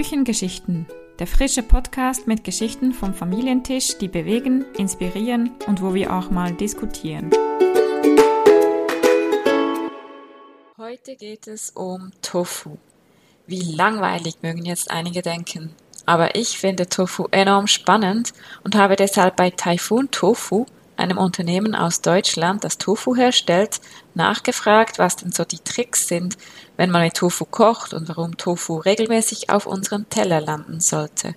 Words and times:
Küchengeschichten, 0.00 0.86
der 1.18 1.26
frische 1.26 1.62
Podcast 1.62 2.26
mit 2.26 2.42
Geschichten 2.42 2.94
vom 2.94 3.12
Familientisch, 3.12 3.98
die 3.98 4.08
bewegen, 4.08 4.64
inspirieren 4.78 5.50
und 5.66 5.82
wo 5.82 5.92
wir 5.92 6.10
auch 6.10 6.30
mal 6.30 6.54
diskutieren. 6.54 7.30
Heute 10.78 11.16
geht 11.16 11.46
es 11.46 11.68
um 11.72 12.12
Tofu. 12.22 12.78
Wie 13.46 13.60
langweilig 13.60 14.36
mögen 14.40 14.64
jetzt 14.64 14.90
einige 14.90 15.20
denken. 15.20 15.74
Aber 16.06 16.34
ich 16.34 16.56
finde 16.56 16.88
Tofu 16.88 17.26
enorm 17.30 17.66
spannend 17.66 18.32
und 18.64 18.76
habe 18.76 18.96
deshalb 18.96 19.36
bei 19.36 19.50
Typhoon 19.50 20.10
Tofu 20.10 20.64
einem 21.00 21.18
Unternehmen 21.18 21.74
aus 21.74 22.02
Deutschland, 22.02 22.62
das 22.62 22.78
Tofu 22.78 23.16
herstellt, 23.16 23.80
nachgefragt, 24.14 24.98
was 24.98 25.16
denn 25.16 25.32
so 25.32 25.44
die 25.44 25.58
Tricks 25.58 26.06
sind, 26.06 26.36
wenn 26.76 26.90
man 26.90 27.02
mit 27.02 27.14
Tofu 27.14 27.44
kocht 27.44 27.92
und 27.92 28.08
warum 28.08 28.36
Tofu 28.36 28.76
regelmäßig 28.76 29.50
auf 29.50 29.66
unserem 29.66 30.08
Teller 30.08 30.40
landen 30.40 30.80
sollte. 30.80 31.34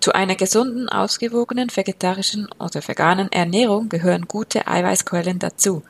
Zu 0.00 0.14
einer 0.14 0.36
gesunden, 0.36 0.88
ausgewogenen 0.88 1.74
vegetarischen 1.74 2.48
oder 2.60 2.86
veganen 2.86 3.32
Ernährung 3.32 3.88
gehören 3.88 4.28
gute 4.28 4.68
Eiweißquellen 4.68 5.40
dazu. 5.40 5.82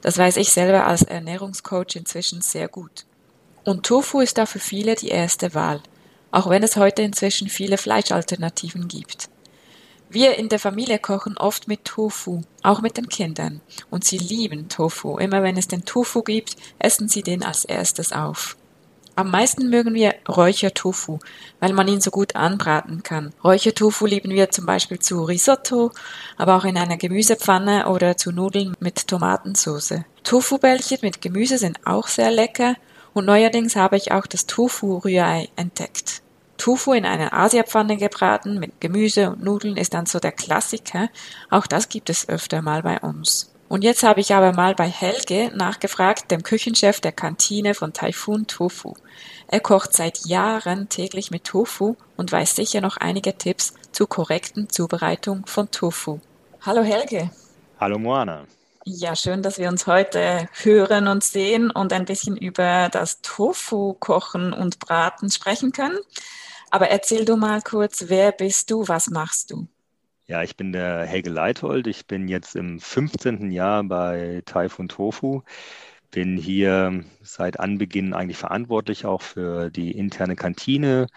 Das 0.00 0.18
weiß 0.18 0.36
ich 0.38 0.50
selber 0.50 0.86
als 0.86 1.02
Ernährungscoach 1.02 1.94
inzwischen 1.94 2.40
sehr 2.40 2.66
gut. 2.66 3.06
Und 3.64 3.86
Tofu 3.86 4.20
ist 4.20 4.38
da 4.38 4.46
für 4.46 4.58
viele 4.58 4.96
die 4.96 5.08
erste 5.08 5.54
Wahl, 5.54 5.80
auch 6.32 6.50
wenn 6.50 6.64
es 6.64 6.76
heute 6.76 7.02
inzwischen 7.02 7.48
viele 7.48 7.78
Fleischalternativen 7.78 8.88
gibt. 8.88 9.28
Wir 10.12 10.36
in 10.36 10.50
der 10.50 10.58
Familie 10.58 10.98
kochen 10.98 11.38
oft 11.38 11.68
mit 11.68 11.86
Tofu, 11.86 12.42
auch 12.62 12.82
mit 12.82 12.98
den 12.98 13.08
Kindern. 13.08 13.62
Und 13.88 14.04
sie 14.04 14.18
lieben 14.18 14.68
Tofu. 14.68 15.16
Immer 15.16 15.42
wenn 15.42 15.56
es 15.56 15.68
den 15.68 15.86
Tofu 15.86 16.22
gibt, 16.22 16.54
essen 16.78 17.08
sie 17.08 17.22
den 17.22 17.42
als 17.42 17.64
erstes 17.64 18.12
auf. 18.12 18.58
Am 19.16 19.30
meisten 19.30 19.70
mögen 19.70 19.94
wir 19.94 20.14
Räuchertofu, 20.28 21.18
weil 21.60 21.72
man 21.72 21.88
ihn 21.88 22.02
so 22.02 22.10
gut 22.10 22.36
anbraten 22.36 23.02
kann. 23.02 23.32
Räuchertofu 23.42 24.04
lieben 24.04 24.32
wir 24.32 24.50
zum 24.50 24.66
Beispiel 24.66 24.98
zu 24.98 25.24
Risotto, 25.24 25.92
aber 26.36 26.56
auch 26.56 26.66
in 26.66 26.76
einer 26.76 26.98
Gemüsepfanne 26.98 27.88
oder 27.88 28.18
zu 28.18 28.32
Nudeln 28.32 28.74
mit 28.80 29.08
Tomatensauce. 29.08 30.04
Tofu-Bällchen 30.24 30.98
mit 31.00 31.22
Gemüse 31.22 31.56
sind 31.56 31.86
auch 31.86 32.08
sehr 32.08 32.30
lecker 32.30 32.74
und 33.14 33.24
neuerdings 33.24 33.76
habe 33.76 33.96
ich 33.96 34.12
auch 34.12 34.26
das 34.26 34.44
Tofu-Rührei 34.44 35.48
entdeckt. 35.56 36.22
Tofu 36.62 36.92
in 36.92 37.04
einer 37.04 37.32
Asiapfanne 37.32 37.96
gebraten 37.96 38.60
mit 38.60 38.80
Gemüse 38.80 39.30
und 39.30 39.42
Nudeln 39.42 39.76
ist 39.76 39.94
dann 39.94 40.06
so 40.06 40.20
der 40.20 40.30
Klassiker. 40.30 41.08
Auch 41.50 41.66
das 41.66 41.88
gibt 41.88 42.08
es 42.08 42.28
öfter 42.28 42.62
mal 42.62 42.84
bei 42.84 43.00
uns. 43.00 43.52
Und 43.68 43.82
jetzt 43.82 44.04
habe 44.04 44.20
ich 44.20 44.32
aber 44.32 44.52
mal 44.52 44.76
bei 44.76 44.86
Helge 44.88 45.50
nachgefragt, 45.56 46.30
dem 46.30 46.44
Küchenchef 46.44 47.00
der 47.00 47.10
Kantine 47.10 47.74
von 47.74 47.92
Typhoon 47.92 48.46
Tofu. 48.46 48.94
Er 49.48 49.58
kocht 49.58 49.92
seit 49.92 50.24
Jahren 50.26 50.88
täglich 50.88 51.32
mit 51.32 51.42
Tofu 51.42 51.96
und 52.16 52.30
weiß 52.30 52.54
sicher 52.54 52.80
noch 52.80 52.96
einige 52.96 53.36
Tipps 53.36 53.74
zur 53.90 54.08
korrekten 54.08 54.68
Zubereitung 54.68 55.44
von 55.46 55.68
Tofu. 55.72 56.20
Hallo 56.64 56.84
Helge. 56.84 57.28
Hallo 57.80 57.98
Moana. 57.98 58.44
Ja, 58.84 59.16
schön, 59.16 59.42
dass 59.42 59.58
wir 59.58 59.68
uns 59.68 59.88
heute 59.88 60.48
hören 60.62 61.08
und 61.08 61.24
sehen 61.24 61.72
und 61.72 61.92
ein 61.92 62.04
bisschen 62.04 62.36
über 62.36 62.88
das 62.88 63.20
Tofu 63.20 63.94
kochen 63.94 64.52
und 64.52 64.78
braten 64.78 65.28
sprechen 65.28 65.72
können. 65.72 65.98
Aber 66.72 66.88
erzähl 66.88 67.26
du 67.26 67.36
mal 67.36 67.60
kurz, 67.60 68.06
wer 68.08 68.32
bist 68.32 68.70
du, 68.70 68.88
was 68.88 69.10
machst 69.10 69.50
du? 69.50 69.68
Ja, 70.26 70.42
ich 70.42 70.56
bin 70.56 70.72
der 70.72 71.04
Helge 71.04 71.28
Leithold. 71.28 71.86
Ich 71.86 72.06
bin 72.06 72.28
jetzt 72.28 72.56
im 72.56 72.80
15. 72.80 73.50
Jahr 73.50 73.84
bei 73.84 74.42
Typhoon 74.46 74.88
Tofu. 74.88 75.42
Bin 76.10 76.38
hier 76.38 77.04
seit 77.20 77.60
Anbeginn 77.60 78.14
eigentlich 78.14 78.38
verantwortlich 78.38 79.04
auch 79.04 79.20
für 79.20 79.68
die 79.68 79.92
interne 79.92 80.34
Kantine, 80.34 81.08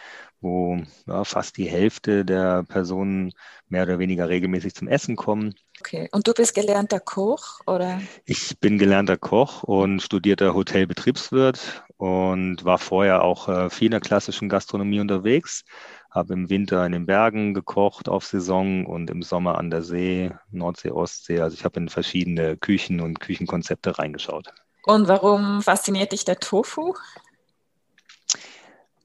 wo 0.42 0.82
ja, 1.08 1.24
fast 1.24 1.56
die 1.56 1.70
Hälfte 1.70 2.26
der 2.26 2.64
Personen 2.64 3.32
mehr 3.70 3.84
oder 3.84 3.98
weniger 3.98 4.28
regelmäßig 4.28 4.76
zum 4.76 4.90
Essen 4.90 5.16
kommen. 5.16 5.56
Okay, 5.80 6.10
und 6.12 6.28
du 6.28 6.34
bist 6.34 6.54
gelernter 6.54 7.00
Koch, 7.00 7.62
oder? 7.66 8.02
Ich 8.26 8.60
bin 8.60 8.78
gelernter 8.78 9.18
Koch 9.18 9.64
und 9.64 10.02
studierter 10.02 10.54
Hotelbetriebswirt 10.54 11.85
und 11.98 12.66
war 12.66 12.78
vorher 12.78 13.24
auch 13.24 13.48
äh, 13.48 13.70
viel 13.70 13.88
in 13.88 13.92
der 13.92 14.02
klassischen 14.02 14.50
Gastronomie 14.50 15.00
unterwegs. 15.00 15.64
Habe 16.12 16.34
im 16.34 16.50
Winter 16.50 16.86
in 16.86 16.92
den 16.92 17.06
Bergen 17.06 17.54
gekocht 17.54 18.10
auf 18.10 18.26
Saison 18.26 18.86
und 18.86 19.10
im 19.10 19.22
Sommer 19.22 19.58
an 19.58 19.70
der 19.70 19.82
See, 19.82 20.32
Nordsee, 20.52 20.92
Ostsee. 20.92 21.42
Also 21.42 21.56
ich 21.56 21.66
habe 21.66 21.80
in 21.80 21.90
verschiedene 21.90 22.58
Küchen 22.58 23.02
und 23.02 23.20
Küchenkonzepte 23.20 23.98
reingeschaut. 23.98 24.54
Und 24.84 25.08
warum 25.08 25.62
fasziniert 25.62 26.12
dich 26.12 26.26
der 26.26 26.40
Tofu? 26.40 26.94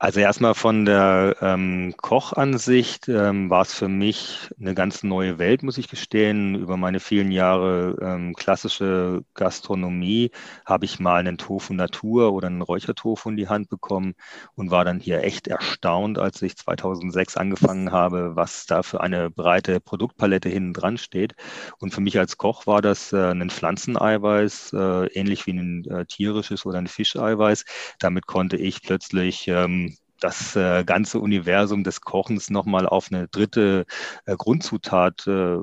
Also 0.02 0.18
erstmal 0.20 0.54
von 0.54 0.86
der 0.86 1.36
ähm, 1.42 1.92
Kochansicht 1.98 3.06
ähm, 3.08 3.50
war 3.50 3.60
es 3.60 3.74
für 3.74 3.88
mich 3.88 4.48
eine 4.58 4.74
ganz 4.74 5.02
neue 5.02 5.38
Welt, 5.38 5.62
muss 5.62 5.76
ich 5.76 5.88
gestehen. 5.88 6.54
Über 6.54 6.78
meine 6.78 7.00
vielen 7.00 7.30
Jahre 7.30 7.98
ähm, 8.00 8.34
klassische 8.34 9.22
Gastronomie 9.34 10.30
habe 10.64 10.86
ich 10.86 11.00
mal 11.00 11.18
einen 11.18 11.36
Tofu 11.36 11.74
Natur 11.74 12.32
oder 12.32 12.46
einen 12.46 12.62
Räuchertofu 12.62 13.28
in 13.28 13.36
die 13.36 13.48
Hand 13.48 13.68
bekommen 13.68 14.14
und 14.54 14.70
war 14.70 14.86
dann 14.86 15.00
hier 15.00 15.22
echt 15.22 15.48
erstaunt, 15.48 16.18
als 16.18 16.40
ich 16.40 16.56
2006 16.56 17.36
angefangen 17.36 17.92
habe, 17.92 18.36
was 18.36 18.64
da 18.64 18.82
für 18.82 19.02
eine 19.02 19.28
breite 19.28 19.80
Produktpalette 19.80 20.48
hinten 20.48 20.72
dran 20.72 20.96
steht. 20.96 21.34
Und 21.78 21.92
für 21.92 22.00
mich 22.00 22.18
als 22.18 22.38
Koch 22.38 22.66
war 22.66 22.80
das 22.80 23.12
äh, 23.12 23.32
ein 23.32 23.50
Pflanzeneiweiß, 23.50 24.72
äh, 24.72 25.06
ähnlich 25.12 25.46
wie 25.46 25.52
ein 25.52 25.84
äh, 25.90 26.06
tierisches 26.06 26.64
oder 26.64 26.78
ein 26.78 26.86
Fischeiweiß. 26.86 27.66
Damit 27.98 28.26
konnte 28.26 28.56
ich 28.56 28.80
plötzlich 28.80 29.46
ähm, 29.46 29.89
das 30.20 30.56
äh, 30.56 30.84
ganze 30.84 31.18
Universum 31.18 31.84
des 31.84 32.00
Kochens 32.00 32.50
nochmal 32.50 32.86
auf 32.86 33.08
eine 33.10 33.28
dritte 33.28 33.86
äh, 34.26 34.36
Grundzutat 34.36 35.26
äh, 35.26 35.58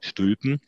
stülpen. 0.00 0.60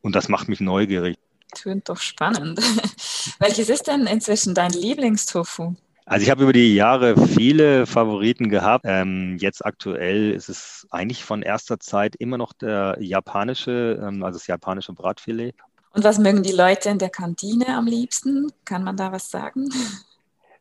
Und 0.00 0.14
das 0.14 0.28
macht 0.28 0.48
mich 0.48 0.60
neugierig. 0.60 1.16
Tönt 1.54 1.88
doch 1.88 1.98
spannend. 1.98 2.58
Welches 3.38 3.68
ist 3.68 3.86
denn 3.86 4.06
inzwischen 4.06 4.54
dein 4.54 4.70
Lieblingstofu? 4.70 5.74
Also 6.04 6.24
ich 6.24 6.30
habe 6.30 6.42
über 6.42 6.52
die 6.52 6.74
Jahre 6.74 7.16
viele 7.28 7.86
Favoriten 7.86 8.48
gehabt. 8.48 8.84
Ähm, 8.88 9.36
jetzt 9.38 9.64
aktuell 9.64 10.32
ist 10.32 10.48
es 10.48 10.86
eigentlich 10.90 11.24
von 11.24 11.42
erster 11.42 11.78
Zeit 11.78 12.16
immer 12.16 12.38
noch 12.38 12.52
der 12.52 12.96
japanische, 13.00 14.00
ähm, 14.02 14.24
also 14.24 14.38
das 14.38 14.46
japanische 14.46 14.92
Bratfilet. 14.92 15.54
Und 15.92 16.04
was 16.04 16.18
mögen 16.18 16.42
die 16.42 16.52
Leute 16.52 16.88
in 16.88 16.98
der 16.98 17.10
Kantine 17.10 17.76
am 17.76 17.86
liebsten? 17.86 18.50
Kann 18.64 18.82
man 18.82 18.96
da 18.96 19.12
was 19.12 19.30
sagen? 19.30 19.68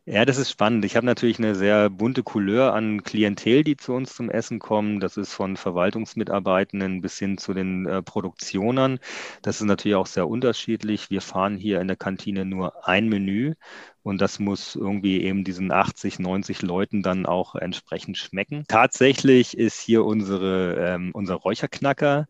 Ja, 0.05 0.25
das 0.25 0.37
ist 0.37 0.49
spannend. 0.49 0.83
Ich 0.83 0.95
habe 0.95 1.05
natürlich 1.05 1.37
eine 1.37 1.53
sehr 1.53 1.89
bunte 1.91 2.23
Couleur 2.23 2.73
an 2.73 3.03
Klientel, 3.03 3.63
die 3.63 3.77
zu 3.77 3.93
uns 3.93 4.15
zum 4.15 4.31
Essen 4.31 4.57
kommen. 4.57 4.99
Das 4.99 5.15
ist 5.15 5.31
von 5.31 5.57
Verwaltungsmitarbeitenden 5.57 7.01
bis 7.01 7.19
hin 7.19 7.37
zu 7.37 7.53
den 7.53 7.85
äh, 7.85 8.01
Produktionern. 8.01 8.99
Das 9.43 9.57
ist 9.61 9.67
natürlich 9.67 9.95
auch 9.95 10.07
sehr 10.07 10.27
unterschiedlich. 10.27 11.11
Wir 11.11 11.21
fahren 11.21 11.55
hier 11.55 11.79
in 11.81 11.87
der 11.87 11.97
Kantine 11.97 12.45
nur 12.45 12.87
ein 12.87 13.09
Menü 13.09 13.53
und 14.01 14.19
das 14.21 14.39
muss 14.39 14.75
irgendwie 14.75 15.21
eben 15.21 15.43
diesen 15.43 15.71
80, 15.71 16.17
90 16.17 16.63
Leuten 16.63 17.03
dann 17.03 17.27
auch 17.27 17.53
entsprechend 17.53 18.17
schmecken. 18.17 18.65
Tatsächlich 18.67 19.55
ist 19.55 19.79
hier 19.79 20.03
unsere, 20.03 20.77
ähm, 20.79 21.11
unser 21.13 21.35
Räucherknacker 21.35 22.27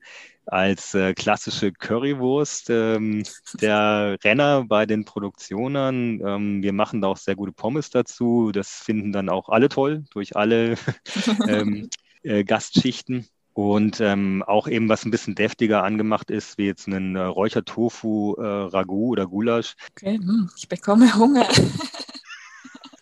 als 0.51 0.93
äh, 0.93 1.13
klassische 1.13 1.71
Currywurst 1.71 2.69
ähm, 2.69 3.23
der 3.61 4.17
Renner 4.21 4.65
bei 4.67 4.85
den 4.85 5.05
Produktionen. 5.05 6.21
Ähm, 6.25 6.61
wir 6.61 6.73
machen 6.73 7.01
da 7.01 7.07
auch 7.07 7.17
sehr 7.17 7.37
gute 7.37 7.53
Pommes 7.53 7.89
dazu. 7.89 8.51
Das 8.51 8.69
finden 8.69 9.13
dann 9.13 9.29
auch 9.29 9.47
alle 9.47 9.69
toll 9.69 10.03
durch 10.11 10.35
alle 10.35 10.75
ähm, 11.47 11.89
äh, 12.23 12.43
Gastschichten. 12.43 13.27
Und 13.53 14.01
ähm, 14.01 14.43
auch 14.45 14.67
eben, 14.67 14.89
was 14.89 15.05
ein 15.05 15.11
bisschen 15.11 15.35
deftiger 15.35 15.83
angemacht 15.83 16.29
ist, 16.29 16.57
wie 16.57 16.65
jetzt 16.65 16.87
ein 16.87 17.15
äh, 17.15 17.21
Räuchertofu-Ragout 17.21 19.07
äh, 19.07 19.11
oder 19.11 19.27
Gulasch. 19.27 19.75
Okay, 19.91 20.17
hm, 20.17 20.49
ich 20.57 20.67
bekomme 20.67 21.15
Hunger. 21.15 21.47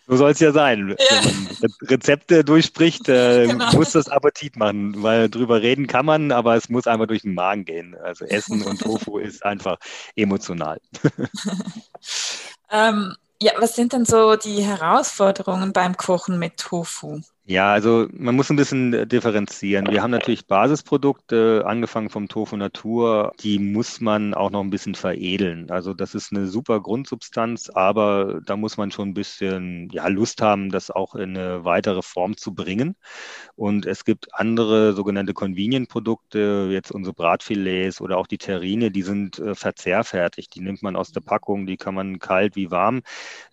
So 0.09 0.17
soll 0.17 0.31
es 0.31 0.39
ja 0.39 0.51
sein. 0.51 0.95
Ja. 0.97 1.23
Wenn 1.23 1.45
man 1.61 1.71
Rezepte 1.83 2.43
durchspricht, 2.43 3.07
äh, 3.09 3.45
genau. 3.47 3.71
muss 3.73 3.91
das 3.91 4.09
Appetit 4.09 4.57
machen, 4.57 5.03
weil 5.03 5.29
drüber 5.29 5.61
reden 5.61 5.85
kann 5.85 6.03
man, 6.03 6.31
aber 6.31 6.55
es 6.55 6.67
muss 6.67 6.87
einfach 6.87 7.05
durch 7.05 7.21
den 7.21 7.35
Magen 7.35 7.63
gehen. 7.63 7.95
Also 7.95 8.25
Essen 8.25 8.63
und 8.63 8.81
Tofu 8.81 9.17
ist 9.19 9.45
einfach 9.45 9.77
emotional. 10.15 10.81
ähm, 12.71 13.15
ja, 13.39 13.51
was 13.59 13.75
sind 13.75 13.93
denn 13.93 14.05
so 14.05 14.35
die 14.35 14.63
Herausforderungen 14.63 15.73
beim 15.73 15.95
Kochen 15.95 16.39
mit 16.39 16.57
Tofu? 16.57 17.21
Ja, 17.51 17.73
also 17.73 18.07
man 18.13 18.35
muss 18.35 18.51
ein 18.51 18.57
bisschen 18.57 18.93
äh, 18.93 19.07
differenzieren. 19.07 19.87
Wir 19.89 20.03
haben 20.03 20.11
natürlich 20.11 20.45
Basisprodukte, 20.45 21.63
angefangen 21.65 22.11
vom 22.11 22.27
Tofu 22.27 22.55
Natur, 22.57 23.33
die 23.39 23.57
muss 23.57 23.99
man 24.01 24.35
auch 24.35 24.51
noch 24.51 24.61
ein 24.61 24.69
bisschen 24.69 24.93
veredeln. 24.93 25.71
Also 25.71 25.95
das 25.95 26.13
ist 26.13 26.31
eine 26.31 26.45
super 26.45 26.79
Grundsubstanz, 26.79 27.71
aber 27.71 28.39
da 28.45 28.55
muss 28.55 28.77
man 28.77 28.91
schon 28.91 29.09
ein 29.09 29.13
bisschen 29.15 29.89
ja, 29.91 30.07
Lust 30.09 30.43
haben, 30.43 30.69
das 30.69 30.91
auch 30.91 31.15
in 31.15 31.35
eine 31.35 31.65
weitere 31.65 32.03
Form 32.03 32.37
zu 32.37 32.53
bringen. 32.53 32.95
Und 33.55 33.87
es 33.87 34.05
gibt 34.05 34.27
andere 34.35 34.93
sogenannte 34.93 35.33
Convenient-Produkte, 35.33 36.69
jetzt 36.71 36.91
unsere 36.91 37.15
Bratfilets 37.15 37.99
oder 37.99 38.19
auch 38.19 38.27
die 38.27 38.37
Terrine, 38.37 38.91
die 38.91 39.01
sind 39.01 39.39
äh, 39.39 39.55
verzehrfertig. 39.55 40.49
Die 40.49 40.61
nimmt 40.61 40.83
man 40.83 40.95
aus 40.95 41.11
der 41.13 41.21
Packung, 41.21 41.65
die 41.65 41.77
kann 41.77 41.95
man 41.95 42.19
kalt 42.19 42.55
wie 42.55 42.69
warm 42.69 43.01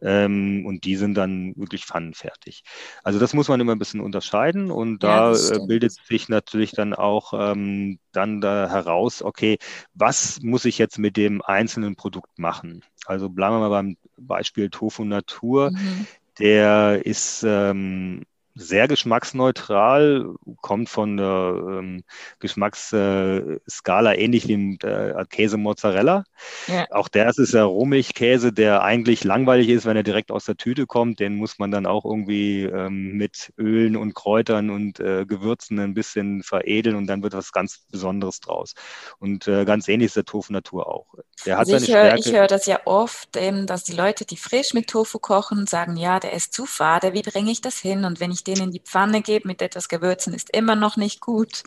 ähm, 0.03 0.67
und 0.67 0.85
die 0.85 0.97
sind 0.97 1.15
dann 1.15 1.55
wirklich 1.57 1.87
pfannenfertig. 1.87 2.63
Also 3.03 3.19
das 3.19 3.33
muss 3.33 3.49
man 3.49 3.59
immer 3.59 3.73
ein 3.73 3.86
bisschen 3.87 4.01
unterscheiden 4.01 4.71
und 4.71 5.03
da 5.03 5.33
ja, 5.33 5.57
äh, 5.57 5.67
bildet 5.67 5.93
sich 5.93 6.29
natürlich 6.29 6.73
dann 6.73 6.93
auch 6.93 7.33
ähm, 7.35 7.99
dann 8.13 8.41
da 8.41 8.69
heraus, 8.69 9.23
okay, 9.23 9.59
was 9.95 10.41
muss 10.43 10.65
ich 10.65 10.79
jetzt 10.79 10.99
mit 10.99 11.17
dem 11.17 11.41
einzelnen 11.43 11.97
Produkt 11.97 12.39
machen? 12.39 12.83
Also 13.07 13.29
bleiben 13.29 13.55
wir 13.55 13.61
mal 13.61 13.69
beim 13.71 13.97
Beispiel 14.17 14.71
Tofu 14.71 15.05
Natur. 15.05 15.71
Mhm. 15.71 16.07
Der 16.39 17.07
ist 17.07 17.45
ähm, 17.47 18.25
sehr 18.57 18.89
geschmacksneutral, 18.89 20.35
kommt 20.63 20.89
von 20.89 21.19
der 21.19 21.55
ähm, 21.79 22.05
Geschmacksskala 22.41 24.15
ähnlich 24.15 24.49
wie 24.49 24.79
der 24.79 25.19
äh, 25.19 25.25
Käse 25.27 25.59
Mozzarella. 25.59 26.25
Ja. 26.67 26.87
Auch 26.91 27.09
der 27.09 27.29
ist 27.29 27.53
ja 27.53 27.65
Rohmilchkäse, 27.65 28.55
der 28.55 28.83
eigentlich 28.83 29.25
langweilig 29.25 29.69
ist, 29.69 29.85
wenn 29.85 29.97
er 29.97 30.03
direkt 30.03 30.31
aus 30.31 30.47
der 30.47 30.57
Tüte 30.57 30.87
kommt. 30.87 31.21
Den 31.21 31.37
muss 31.37 31.59
man 31.59 31.71
dann 31.71 31.85
auch 31.85 32.07
irgendwie 32.07 32.63
ähm, 32.63 33.13
mit 33.13 33.53
Ölen 33.59 33.95
und 33.95 34.15
Kräutern 34.15 34.71
und 34.71 35.01
äh, 35.01 35.27
Gewürzen 35.27 35.79
ein 35.79 35.93
bisschen 35.93 36.43
veredeln 36.43 36.97
und 36.97 37.07
dann 37.07 37.23
wird 37.23 37.35
was 37.35 37.53
ganz 37.53 37.85
Besonderes 37.91 38.41
draus. 38.41 38.73
Und 39.19 39.47
äh, 39.49 39.67
ganz 39.67 39.87
ähnlich 39.87 40.07
ist 40.07 40.17
der 40.17 40.25
Tofu 40.25 40.55
Natur 40.55 40.89
auch. 40.89 41.07
Der 41.45 41.59
hat 41.59 41.71
also 41.71 41.77
ich 41.77 41.95
höre 41.95 42.17
hör 42.17 42.47
das 42.47 42.65
ja 42.65 42.81
oft, 42.87 43.37
eben, 43.37 43.67
dass 43.67 43.85
die 43.85 43.93
Leute, 43.93 44.25
die 44.25 44.39
frisch 44.39 44.73
mit 44.73 44.89
Tofu 44.89 45.19
kochen, 45.19 45.67
sagen, 45.67 45.97
ja, 45.99 46.21
der 46.21 46.33
ist 46.33 46.55
zu 46.55 46.65
fade, 46.65 47.13
wie 47.13 47.23
bringe 47.23 47.51
ich 47.51 47.61
das 47.61 47.79
hin? 47.79 48.07
Und 48.07 48.19
wenn 48.19 48.31
ich 48.31 48.46
den 48.47 48.61
in 48.61 48.71
die 48.71 48.81
Pfanne 48.81 49.23
gebe 49.23 49.49
mit 49.49 49.63
etwas 49.63 49.89
Gewürzen, 49.89 50.35
ist 50.35 50.51
immer 50.51 50.77
noch 50.77 50.97
nicht 50.97 51.21
gut. 51.21 51.63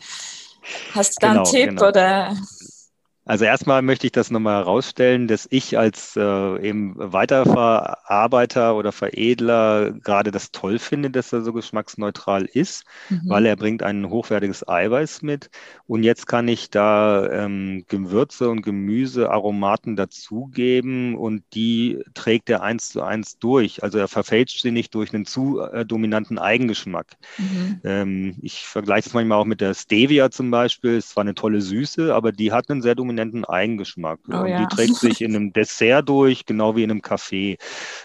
Hast 0.94 1.16
du 1.16 1.26
da 1.26 1.32
genau, 1.32 1.42
einen 1.42 1.52
Tipp 1.52 1.68
genau. 1.70 1.88
oder? 1.88 2.36
Also 3.26 3.44
erstmal 3.44 3.82
möchte 3.82 4.06
ich 4.06 4.12
das 4.12 4.30
nochmal 4.30 4.64
herausstellen, 4.64 5.28
dass 5.28 5.46
ich 5.50 5.76
als 5.76 6.16
äh, 6.16 6.66
eben 6.66 6.94
Weiterverarbeiter 6.96 8.74
oder 8.76 8.92
Veredler 8.92 9.92
gerade 9.92 10.30
das 10.30 10.52
toll 10.52 10.78
finde, 10.78 11.10
dass 11.10 11.32
er 11.32 11.42
so 11.42 11.52
geschmacksneutral 11.52 12.46
ist, 12.46 12.84
mhm. 13.10 13.22
weil 13.26 13.44
er 13.44 13.56
bringt 13.56 13.82
ein 13.82 14.08
hochwertiges 14.08 14.66
Eiweiß 14.66 15.20
mit. 15.20 15.50
Und 15.86 16.02
jetzt 16.02 16.26
kann 16.26 16.48
ich 16.48 16.70
da 16.70 17.28
ähm, 17.30 17.84
Gewürze 17.88 18.48
und 18.48 18.62
Gemüse, 18.62 19.30
Aromaten 19.30 19.96
dazugeben 19.96 21.14
und 21.14 21.44
die 21.52 22.02
trägt 22.14 22.48
er 22.48 22.62
eins 22.62 22.88
zu 22.88 23.02
eins 23.02 23.38
durch. 23.38 23.82
Also 23.82 23.98
er 23.98 24.08
verfälscht 24.08 24.62
sie 24.62 24.70
nicht 24.70 24.94
durch 24.94 25.12
einen 25.12 25.26
zu 25.26 25.60
äh, 25.60 25.84
dominanten 25.84 26.38
Eigengeschmack. 26.38 27.18
Mhm. 27.36 27.80
Ähm, 27.84 28.36
ich 28.40 28.62
vergleiche 28.66 29.08
es 29.08 29.14
manchmal 29.14 29.38
auch 29.38 29.44
mit 29.44 29.60
der 29.60 29.74
Stevia 29.74 30.30
zum 30.30 30.50
Beispiel. 30.50 30.96
Es 30.96 31.14
war 31.16 31.20
eine 31.20 31.34
tolle 31.34 31.60
Süße, 31.60 32.14
aber 32.14 32.32
die 32.32 32.50
hat 32.50 32.70
einen 32.70 32.80
sehr 32.80 32.94
dominanten 32.94 33.09
prominenten 33.10 33.44
Eigengeschmack. 33.44 34.20
Oh, 34.28 34.44
ja. 34.44 34.60
Die 34.60 34.74
trägt 34.74 34.96
sich 34.96 35.20
in 35.20 35.34
einem 35.34 35.52
Dessert 35.52 36.08
durch, 36.08 36.46
genau 36.46 36.76
wie 36.76 36.84
in 36.84 36.90
einem 36.90 37.02
Kaffee. 37.02 37.58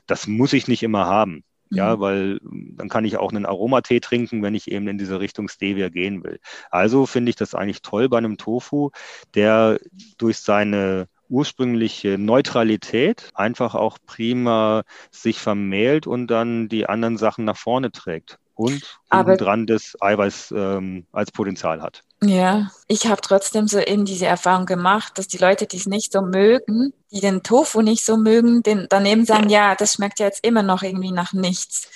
Das 0.07 0.27
muss 0.27 0.53
ich 0.53 0.67
nicht 0.67 0.83
immer 0.83 1.05
haben. 1.05 1.43
Ja, 1.71 1.95
mhm. 1.95 1.99
weil 1.99 2.39
dann 2.43 2.89
kann 2.89 3.05
ich 3.05 3.17
auch 3.17 3.31
einen 3.31 3.47
Aromatee 3.47 3.99
trinken, 3.99 4.43
wenn 4.43 4.53
ich 4.53 4.69
eben 4.71 4.87
in 4.87 4.99
diese 4.99 5.19
Richtung 5.19 5.47
Stevia 5.47 5.89
gehen 5.89 6.23
will. 6.23 6.39
Also 6.69 7.07
finde 7.07 7.31
ich 7.31 7.35
das 7.35 7.55
eigentlich 7.55 7.81
toll 7.81 8.07
bei 8.07 8.19
einem 8.19 8.37
Tofu, 8.37 8.91
der 9.33 9.79
durch 10.19 10.37
seine 10.37 11.07
ursprüngliche 11.27 12.19
Neutralität 12.19 13.31
einfach 13.33 13.73
auch 13.73 13.97
prima 14.05 14.83
sich 15.09 15.39
vermählt 15.39 16.05
und 16.05 16.27
dann 16.27 16.69
die 16.69 16.85
anderen 16.87 17.17
Sachen 17.17 17.45
nach 17.45 17.57
vorne 17.57 17.91
trägt 17.91 18.37
und 18.55 18.83
dran 19.09 19.67
das 19.67 19.95
Eiweiß 19.99 20.53
ähm, 20.55 21.05
als 21.11 21.31
Potenzial 21.31 21.81
hat. 21.81 22.03
Ja, 22.23 22.71
ich 22.87 23.07
habe 23.07 23.21
trotzdem 23.21 23.67
so 23.67 23.79
eben 23.79 24.05
diese 24.05 24.25
Erfahrung 24.25 24.65
gemacht, 24.65 25.17
dass 25.17 25.27
die 25.27 25.37
Leute, 25.37 25.67
die 25.67 25.77
es 25.77 25.85
nicht 25.85 26.11
so 26.11 26.21
mögen, 26.21 26.93
die 27.11 27.19
den 27.19 27.43
Tofu 27.43 27.81
nicht 27.81 28.05
so 28.05 28.17
mögen, 28.17 28.63
den, 28.63 28.87
daneben 28.89 29.25
sagen, 29.25 29.49
ja, 29.49 29.75
das 29.75 29.93
schmeckt 29.93 30.19
ja 30.19 30.25
jetzt 30.25 30.43
immer 30.43 30.63
noch 30.63 30.81
irgendwie 30.81 31.11
nach 31.11 31.33
nichts. 31.33 31.89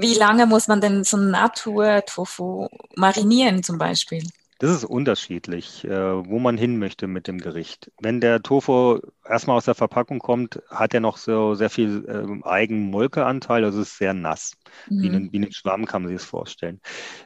Wie 0.00 0.14
lange 0.14 0.46
muss 0.46 0.66
man 0.66 0.80
denn 0.80 1.04
so 1.04 1.16
einen 1.16 1.30
Natur-Tofu 1.30 2.68
marinieren 2.96 3.62
zum 3.62 3.78
Beispiel? 3.78 4.24
Das 4.58 4.70
ist 4.70 4.84
unterschiedlich, 4.84 5.84
äh, 5.84 6.26
wo 6.26 6.38
man 6.38 6.56
hin 6.56 6.78
möchte 6.78 7.06
mit 7.06 7.26
dem 7.26 7.38
Gericht. 7.38 7.90
Wenn 8.00 8.20
der 8.20 8.40
Tofu 8.40 9.00
erstmal 9.28 9.56
aus 9.56 9.64
der 9.64 9.74
Verpackung 9.74 10.20
kommt, 10.20 10.62
hat 10.68 10.94
er 10.94 11.00
noch 11.00 11.16
so 11.16 11.54
sehr 11.54 11.70
viel 11.70 12.04
äh, 12.06 12.46
Eigenmolkeanteil, 12.46 13.64
also 13.64 13.80
ist 13.80 13.98
sehr 13.98 14.14
nass. 14.14 14.52
Mhm. 14.88 15.02
Wie, 15.02 15.08
ein, 15.08 15.32
wie 15.32 15.38
ein 15.38 15.52
Schwamm 15.52 15.86
kann 15.86 16.02
man 16.02 16.10
sich 16.10 16.20
das 16.20 16.28
vorstellen. 16.28 16.80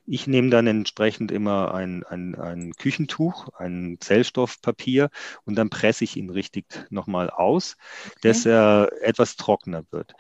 Ich 0.07 0.27
nehme 0.27 0.49
dann 0.49 0.67
entsprechend 0.67 1.31
immer 1.31 1.75
ein, 1.75 2.03
ein, 2.05 2.35
ein 2.35 2.73
Küchentuch, 2.73 3.49
ein 3.59 3.99
Zellstoffpapier 4.01 5.11
und 5.45 5.57
dann 5.57 5.69
presse 5.69 6.05
ich 6.05 6.17
ihn 6.17 6.31
richtig 6.31 6.67
nochmal 6.89 7.29
aus, 7.29 7.77
okay. 8.07 8.19
dass 8.23 8.47
er 8.47 8.91
etwas 9.03 9.37
trockener 9.37 9.85
wird. 9.91 10.15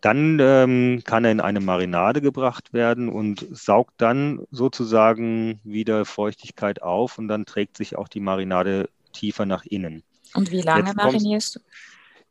Dann 0.00 0.38
ähm, 0.40 1.02
kann 1.04 1.24
er 1.24 1.32
in 1.32 1.40
eine 1.40 1.60
Marinade 1.60 2.20
gebracht 2.20 2.72
werden 2.72 3.08
und 3.08 3.46
saugt 3.50 3.94
dann 3.98 4.46
sozusagen 4.50 5.60
wieder 5.64 6.04
Feuchtigkeit 6.04 6.82
auf 6.82 7.18
und 7.18 7.28
dann 7.28 7.46
trägt 7.46 7.76
sich 7.76 7.96
auch 7.96 8.08
die 8.08 8.20
Marinade 8.20 8.88
tiefer 9.12 9.44
nach 9.44 9.64
innen. 9.64 10.02
Und 10.34 10.52
wie 10.52 10.60
lange 10.60 10.94
marinierst 10.94 11.56
du? 11.56 11.60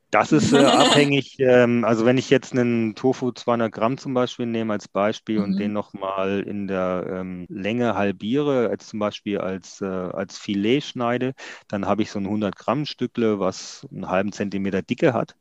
Das 0.09 0.31
ist 0.31 0.53
äh, 0.53 0.57
abhängig, 0.63 1.37
ähm, 1.39 1.83
also 1.83 2.05
wenn 2.05 2.17
ich 2.17 2.29
jetzt 2.29 2.53
einen 2.53 2.95
Tofu 2.95 3.31
200 3.31 3.71
Gramm 3.71 3.97
zum 3.97 4.13
Beispiel 4.13 4.45
nehme 4.45 4.71
als 4.71 4.87
Beispiel 4.87 5.39
mhm. 5.39 5.43
und 5.43 5.57
den 5.57 5.73
nochmal 5.73 6.41
in 6.41 6.67
der 6.67 7.05
ähm, 7.09 7.45
Länge 7.49 7.95
halbiere, 7.95 8.69
als 8.69 8.87
zum 8.87 8.99
Beispiel 8.99 9.39
als, 9.39 9.81
äh, 9.81 9.85
als 9.85 10.37
Filet 10.37 10.81
schneide, 10.81 11.33
dann 11.67 11.87
habe 11.87 12.03
ich 12.03 12.11
so 12.11 12.19
ein 12.19 12.25
100 12.25 12.55
Gramm 12.55 12.85
Stückle, 12.85 13.39
was 13.39 13.85
einen 13.91 14.07
halben 14.09 14.31
Zentimeter 14.31 14.81
Dicke 14.81 15.13
hat. 15.13 15.35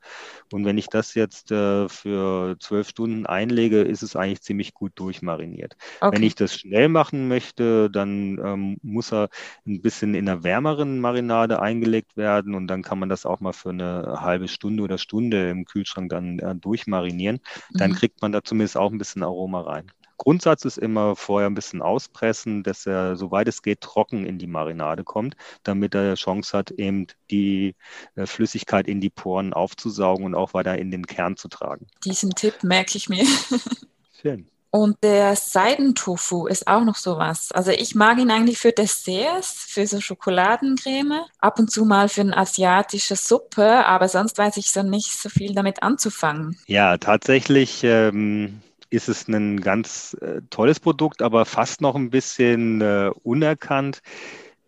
Und 0.51 0.65
wenn 0.65 0.77
ich 0.77 0.87
das 0.87 1.13
jetzt 1.13 1.51
äh, 1.51 1.87
für 1.87 2.57
zwölf 2.59 2.89
Stunden 2.89 3.25
einlege, 3.25 3.81
ist 3.81 4.03
es 4.03 4.17
eigentlich 4.17 4.41
ziemlich 4.41 4.73
gut 4.73 4.91
durchmariniert. 4.95 5.77
Okay. 6.01 6.15
Wenn 6.15 6.23
ich 6.23 6.35
das 6.35 6.53
schnell 6.53 6.89
machen 6.89 7.29
möchte, 7.29 7.89
dann 7.89 8.37
ähm, 8.43 8.77
muss 8.81 9.13
er 9.13 9.29
ein 9.65 9.81
bisschen 9.81 10.13
in 10.13 10.27
einer 10.27 10.43
wärmeren 10.43 10.99
Marinade 10.99 11.61
eingelegt 11.61 12.17
werden 12.17 12.53
und 12.53 12.67
dann 12.67 12.83
kann 12.83 12.99
man 12.99 13.07
das 13.07 13.25
auch 13.25 13.39
mal 13.39 13.53
für 13.53 13.69
eine 13.69 14.17
halbe 14.19 14.49
Stunde 14.49 14.56
Stunde 14.57 14.81
oder 14.83 14.97
Stunde 14.97 15.49
im 15.49 15.65
Kühlschrank 15.65 16.09
dann 16.09 16.39
äh, 16.39 16.55
durchmarinieren. 16.55 17.39
Dann 17.71 17.91
mhm. 17.91 17.95
kriegt 17.95 18.21
man 18.21 18.31
da 18.31 18.43
zumindest 18.43 18.75
auch 18.75 18.91
ein 18.91 18.97
bisschen 18.97 19.23
Aroma 19.23 19.61
rein. 19.61 19.91
Grundsatz 20.17 20.65
ist 20.65 20.79
immer 20.79 21.15
vorher 21.15 21.47
ein 21.47 21.53
bisschen 21.53 21.83
auspressen, 21.83 22.63
dass 22.63 22.87
er, 22.87 23.15
soweit 23.15 23.47
es 23.47 23.61
geht, 23.61 23.81
trocken 23.81 24.25
in 24.25 24.39
die 24.39 24.47
Marinade 24.47 25.03
kommt, 25.03 25.35
damit 25.61 25.93
er 25.93 26.15
Chance 26.15 26.57
hat, 26.57 26.71
eben 26.71 27.05
die 27.29 27.75
äh, 28.15 28.25
Flüssigkeit 28.25 28.87
in 28.87 28.99
die 28.99 29.11
Poren 29.11 29.53
aufzusaugen 29.53 30.25
und 30.25 30.33
auch 30.33 30.55
weiter 30.55 30.77
in 30.79 30.89
den 30.89 31.05
Kern 31.05 31.37
zu 31.37 31.49
tragen. 31.49 31.85
Diesen 32.03 32.31
Tipp 32.31 32.63
merke 32.63 32.97
ich 32.97 33.09
mir. 33.09 33.25
Schön. 34.21 34.49
Und 34.69 34.97
der 35.03 35.35
Seidentofu 35.35 36.47
ist 36.47 36.67
auch 36.67 36.83
noch 36.83 36.95
sowas. 36.95 37.51
Also 37.53 37.71
ich 37.71 37.95
mag 37.95 38.19
ihn 38.19 38.31
eigentlich 38.31 38.57
für 38.57 38.71
Desserts, 38.71 39.65
für 39.67 39.87
so 39.87 40.01
Schokoladencreme, 40.01 41.21
ab 41.39 41.59
und 41.59 41.71
zu 41.71 41.85
mal 41.85 42.09
für 42.09 42.21
eine 42.21 42.35
asiatische 42.35 43.15
Suppe, 43.15 43.85
aber 43.85 44.09
sonst 44.09 44.37
weiß 44.37 44.57
ich 44.57 44.71
so 44.71 44.83
nicht 44.83 45.11
so 45.19 45.29
viel 45.29 45.53
damit 45.53 45.83
anzufangen. 45.83 46.57
Ja, 46.67 46.97
tatsächlich 46.97 47.83
ähm, 47.83 48.61
ist 48.89 49.09
es 49.09 49.27
ein 49.27 49.61
ganz 49.61 50.15
äh, 50.21 50.41
tolles 50.49 50.79
Produkt, 50.79 51.21
aber 51.21 51.45
fast 51.45 51.81
noch 51.81 51.95
ein 51.95 52.09
bisschen 52.09 52.81
äh, 52.81 53.11
unerkannt. 53.23 54.01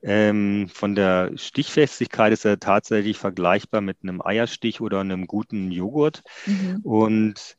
Ähm, 0.02 0.70
von 0.74 0.96
der 0.96 1.32
Stichfestigkeit 1.36 2.32
ist 2.32 2.46
er 2.46 2.60
tatsächlich 2.60 3.18
vergleichbar 3.18 3.82
mit 3.82 3.98
einem 4.02 4.22
Eierstich 4.22 4.80
oder 4.80 5.02
einem 5.02 5.28
guten 5.28 5.72
Joghurt. 5.72 6.24
Mhm. 6.46 6.80
Und 6.84 7.58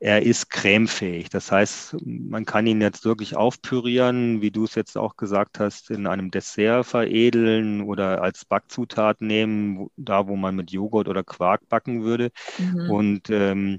er 0.00 0.22
ist 0.22 0.50
cremefähig. 0.50 1.28
Das 1.28 1.50
heißt, 1.50 1.96
man 2.04 2.44
kann 2.44 2.66
ihn 2.66 2.80
jetzt 2.80 3.04
wirklich 3.04 3.36
aufpürieren, 3.36 4.40
wie 4.40 4.50
du 4.50 4.64
es 4.64 4.74
jetzt 4.76 4.96
auch 4.96 5.16
gesagt 5.16 5.58
hast, 5.58 5.90
in 5.90 6.06
einem 6.06 6.30
Dessert 6.30 6.86
veredeln 6.86 7.82
oder 7.82 8.22
als 8.22 8.44
Backzutat 8.44 9.20
nehmen, 9.20 9.88
da 9.96 10.28
wo 10.28 10.36
man 10.36 10.54
mit 10.54 10.70
Joghurt 10.70 11.08
oder 11.08 11.24
Quark 11.24 11.68
backen 11.68 12.04
würde. 12.04 12.30
Mhm. 12.58 12.90
Und 12.90 13.30
ähm, 13.30 13.78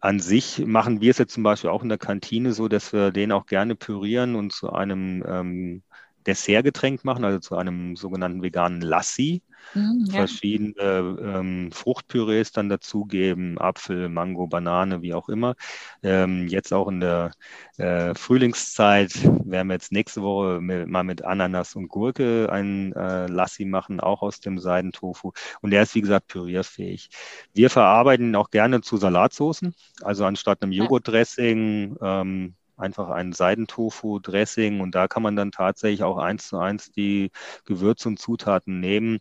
an 0.00 0.20
sich 0.20 0.64
machen 0.64 1.00
wir 1.00 1.10
es 1.10 1.18
jetzt 1.18 1.34
zum 1.34 1.42
Beispiel 1.42 1.70
auch 1.70 1.82
in 1.82 1.88
der 1.88 1.98
Kantine 1.98 2.52
so, 2.52 2.68
dass 2.68 2.92
wir 2.92 3.10
den 3.10 3.32
auch 3.32 3.46
gerne 3.46 3.74
pürieren 3.74 4.36
und 4.36 4.52
zu 4.52 4.72
einem 4.72 5.24
ähm, 5.26 5.82
Dessertgetränk 6.26 7.04
machen, 7.04 7.24
also 7.24 7.38
zu 7.38 7.56
einem 7.56 7.96
sogenannten 7.96 8.42
veganen 8.42 8.80
Lassi. 8.80 9.42
Mhm, 9.74 10.06
ja. 10.06 10.12
verschiedene 10.12 11.18
ähm, 11.20 11.70
Fruchtpürees 11.72 12.52
dann 12.52 12.68
dazugeben, 12.68 13.58
Apfel, 13.58 14.08
Mango, 14.08 14.46
Banane, 14.46 15.02
wie 15.02 15.14
auch 15.14 15.28
immer. 15.28 15.54
Ähm, 16.02 16.48
jetzt 16.48 16.72
auch 16.72 16.88
in 16.88 17.00
der 17.00 17.32
äh, 17.76 18.14
Frühlingszeit 18.14 19.14
werden 19.24 19.68
wir 19.68 19.74
jetzt 19.74 19.92
nächste 19.92 20.22
Woche 20.22 20.60
mit, 20.60 20.88
mal 20.88 21.04
mit 21.04 21.24
Ananas 21.24 21.74
und 21.76 21.88
Gurke 21.88 22.48
ein 22.50 22.92
äh, 22.94 23.26
Lassi 23.26 23.64
machen, 23.64 24.00
auch 24.00 24.22
aus 24.22 24.40
dem 24.40 24.58
Seidentofu. 24.58 25.32
Und 25.60 25.70
der 25.70 25.82
ist, 25.82 25.94
wie 25.94 26.00
gesagt, 26.00 26.28
pürierfähig. 26.28 27.10
Wir 27.52 27.70
verarbeiten 27.70 28.28
ihn 28.28 28.36
auch 28.36 28.50
gerne 28.50 28.80
zu 28.80 28.96
Salatsoßen. 28.96 29.74
Also 30.02 30.24
anstatt 30.24 30.62
einem 30.62 30.72
Joghurtdressing 30.72 31.96
ähm, 32.00 32.54
einfach 32.78 33.10
ein 33.10 33.32
Seidentofu-Dressing 33.32 34.80
und 34.80 34.94
da 34.94 35.08
kann 35.08 35.22
man 35.22 35.36
dann 35.36 35.52
tatsächlich 35.52 36.02
auch 36.02 36.16
eins 36.18 36.48
zu 36.48 36.58
eins 36.58 36.90
die 36.90 37.30
Gewürze 37.64 38.08
und 38.08 38.18
Zutaten 38.18 38.80
nehmen. 38.80 39.18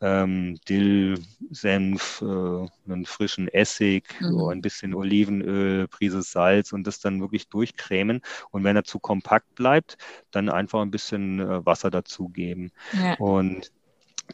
Ähm, 0.00 0.58
Dill, 0.68 1.18
Senf, 1.50 2.22
äh, 2.22 2.90
einen 2.90 3.04
frischen 3.04 3.48
Essig, 3.48 4.20
mhm. 4.20 4.38
so 4.38 4.48
ein 4.48 4.62
bisschen 4.62 4.94
Olivenöl, 4.94 5.88
Prise 5.88 6.22
Salz 6.22 6.72
und 6.72 6.86
das 6.86 7.00
dann 7.00 7.20
wirklich 7.20 7.48
durchcremen. 7.48 8.20
Und 8.50 8.62
wenn 8.62 8.76
er 8.76 8.84
zu 8.84 9.00
kompakt 9.00 9.54
bleibt, 9.56 9.96
dann 10.30 10.48
einfach 10.48 10.80
ein 10.82 10.92
bisschen 10.92 11.40
äh, 11.40 11.66
Wasser 11.66 11.90
dazugeben. 11.90 12.70
Ja. 12.92 13.14
Und 13.14 13.72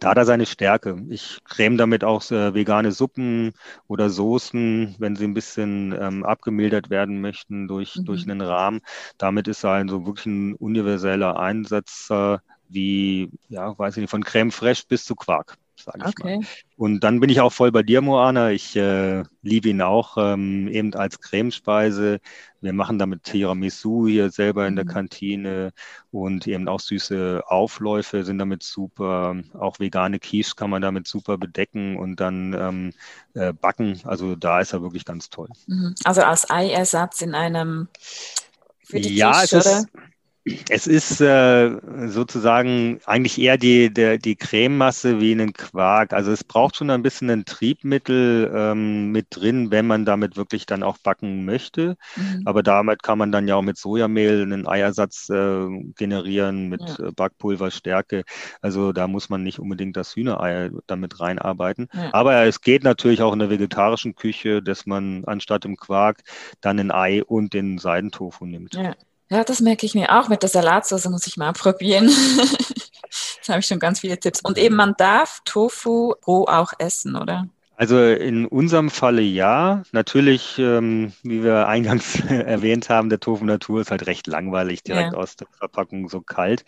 da 0.00 0.10
hat 0.10 0.18
er 0.18 0.24
seine 0.24 0.46
Stärke. 0.46 0.96
Ich 1.08 1.38
creme 1.44 1.76
damit 1.76 2.04
auch 2.04 2.30
äh, 2.30 2.54
vegane 2.54 2.92
Suppen 2.92 3.52
oder 3.86 4.10
Soßen, 4.10 4.96
wenn 4.98 5.16
sie 5.16 5.24
ein 5.24 5.34
bisschen 5.34 5.94
ähm, 5.98 6.24
abgemildert 6.24 6.90
werden 6.90 7.20
möchten 7.20 7.68
durch, 7.68 7.96
mhm. 7.96 8.04
durch 8.04 8.24
einen 8.24 8.40
Rahmen. 8.40 8.80
Damit 9.18 9.48
ist 9.48 9.64
er 9.64 9.70
also 9.70 10.06
wirklich 10.06 10.26
ein 10.26 10.54
universeller 10.54 11.38
Einsatz, 11.38 12.08
äh, 12.10 12.38
wie, 12.68 13.30
ja, 13.48 13.78
weiß 13.78 13.96
ich 13.96 14.02
nicht, 14.02 14.10
von 14.10 14.24
Creme 14.24 14.50
fraiche 14.50 14.84
bis 14.88 15.04
zu 15.04 15.14
Quark 15.14 15.56
sage 15.84 15.98
ich 16.00 16.06
okay. 16.06 16.38
mal. 16.38 16.46
Und 16.76 17.00
dann 17.04 17.20
bin 17.20 17.30
ich 17.30 17.40
auch 17.40 17.52
voll 17.52 17.70
bei 17.70 17.82
dir, 17.82 18.00
Moana. 18.00 18.50
Ich 18.50 18.74
äh, 18.74 19.22
liebe 19.42 19.68
ihn 19.68 19.82
auch 19.82 20.16
ähm, 20.18 20.68
eben 20.68 20.94
als 20.94 21.20
Cremespeise. 21.20 22.20
Wir 22.60 22.72
machen 22.72 22.98
damit 22.98 23.24
Tiramisu 23.24 24.08
hier 24.08 24.30
selber 24.30 24.66
in 24.66 24.76
der 24.76 24.86
mhm. 24.86 24.90
Kantine 24.90 25.72
und 26.10 26.46
eben 26.46 26.66
auch 26.66 26.80
süße 26.80 27.42
Aufläufe 27.46 28.24
sind 28.24 28.38
damit 28.38 28.62
super. 28.62 29.36
Auch 29.52 29.78
vegane 29.78 30.18
Quiche 30.18 30.54
kann 30.56 30.70
man 30.70 30.82
damit 30.82 31.06
super 31.06 31.38
bedecken 31.38 31.96
und 31.96 32.16
dann 32.16 32.54
ähm, 32.54 32.92
äh, 33.34 33.52
backen. 33.52 34.00
Also 34.04 34.34
da 34.34 34.60
ist 34.60 34.72
er 34.72 34.82
wirklich 34.82 35.04
ganz 35.04 35.30
toll. 35.30 35.48
Mhm. 35.66 35.94
Also 36.04 36.22
als 36.22 36.50
Eiersatz 36.50 37.20
in 37.20 37.34
einem 37.34 37.88
für 38.84 39.00
die 39.00 39.14
ja, 39.14 39.32
Quiche, 39.40 39.58
es 39.58 39.66
ist, 39.66 39.88
es 40.68 40.86
ist 40.86 41.22
äh, 41.22 41.70
sozusagen 42.06 43.00
eigentlich 43.06 43.40
eher 43.40 43.56
die, 43.56 43.92
der, 43.92 44.18
die 44.18 44.36
Crememasse 44.36 45.18
wie 45.18 45.32
einen 45.32 45.54
Quark. 45.54 46.12
Also 46.12 46.32
es 46.32 46.44
braucht 46.44 46.76
schon 46.76 46.90
ein 46.90 47.02
bisschen 47.02 47.30
ein 47.30 47.46
Triebmittel 47.46 48.52
ähm, 48.54 49.10
mit 49.10 49.28
drin, 49.30 49.70
wenn 49.70 49.86
man 49.86 50.04
damit 50.04 50.36
wirklich 50.36 50.66
dann 50.66 50.82
auch 50.82 50.98
backen 50.98 51.46
möchte. 51.46 51.96
Mhm. 52.16 52.42
Aber 52.44 52.62
damit 52.62 53.02
kann 53.02 53.16
man 53.16 53.32
dann 53.32 53.48
ja 53.48 53.56
auch 53.56 53.62
mit 53.62 53.78
Sojamehl 53.78 54.42
einen 54.42 54.66
Eiersatz 54.66 55.30
äh, 55.30 55.66
generieren, 55.96 56.68
mit 56.68 56.82
ja. 56.82 57.06
Äh, 57.06 57.12
Backpulverstärke. 57.12 58.24
Also 58.60 58.92
da 58.92 59.08
muss 59.08 59.30
man 59.30 59.42
nicht 59.42 59.58
unbedingt 59.58 59.96
das 59.96 60.14
Hühnerei 60.14 60.70
damit 60.86 61.20
reinarbeiten. 61.20 61.88
Ja. 61.94 62.10
Aber 62.12 62.44
es 62.44 62.60
geht 62.60 62.84
natürlich 62.84 63.22
auch 63.22 63.32
in 63.32 63.38
der 63.38 63.48
vegetarischen 63.48 64.14
Küche, 64.14 64.62
dass 64.62 64.84
man 64.84 65.24
anstatt 65.24 65.64
im 65.64 65.76
Quark 65.76 66.20
dann 66.60 66.78
ein 66.78 66.90
Ei 66.90 67.24
und 67.24 67.54
den 67.54 67.78
Seidentofu 67.78 68.44
nimmt. 68.44 68.74
Ja. 68.74 68.94
Ja, 69.30 69.44
das 69.44 69.60
merke 69.60 69.86
ich 69.86 69.94
mir 69.94 70.18
auch. 70.18 70.28
Mit 70.28 70.42
der 70.42 70.50
Salatsauce 70.50 71.08
muss 71.08 71.26
ich 71.26 71.36
mal 71.36 71.52
probieren. 71.52 72.08
Jetzt 73.36 73.48
habe 73.48 73.60
ich 73.60 73.66
schon 73.66 73.78
ganz 73.78 74.00
viele 74.00 74.18
Tipps. 74.18 74.40
Und 74.42 74.58
eben, 74.58 74.76
man 74.76 74.94
darf 74.96 75.40
Tofu 75.44 76.14
roh 76.26 76.44
auch 76.44 76.72
essen, 76.78 77.16
oder? 77.16 77.48
Also 77.76 78.00
in 78.00 78.46
unserem 78.46 78.88
Falle 78.88 79.22
ja. 79.22 79.82
Natürlich, 79.92 80.58
ähm, 80.58 81.12
wie 81.22 81.42
wir 81.42 81.66
eingangs 81.68 82.20
erwähnt 82.20 82.88
haben, 82.88 83.08
der 83.08 83.20
Tofu 83.20 83.44
Natur 83.44 83.80
ist 83.80 83.90
halt 83.90 84.06
recht 84.06 84.26
langweilig, 84.26 84.82
direkt 84.82 85.12
ja. 85.12 85.18
aus 85.18 85.36
der 85.36 85.48
Verpackung 85.58 86.08
so 86.08 86.20
kalt. 86.20 86.64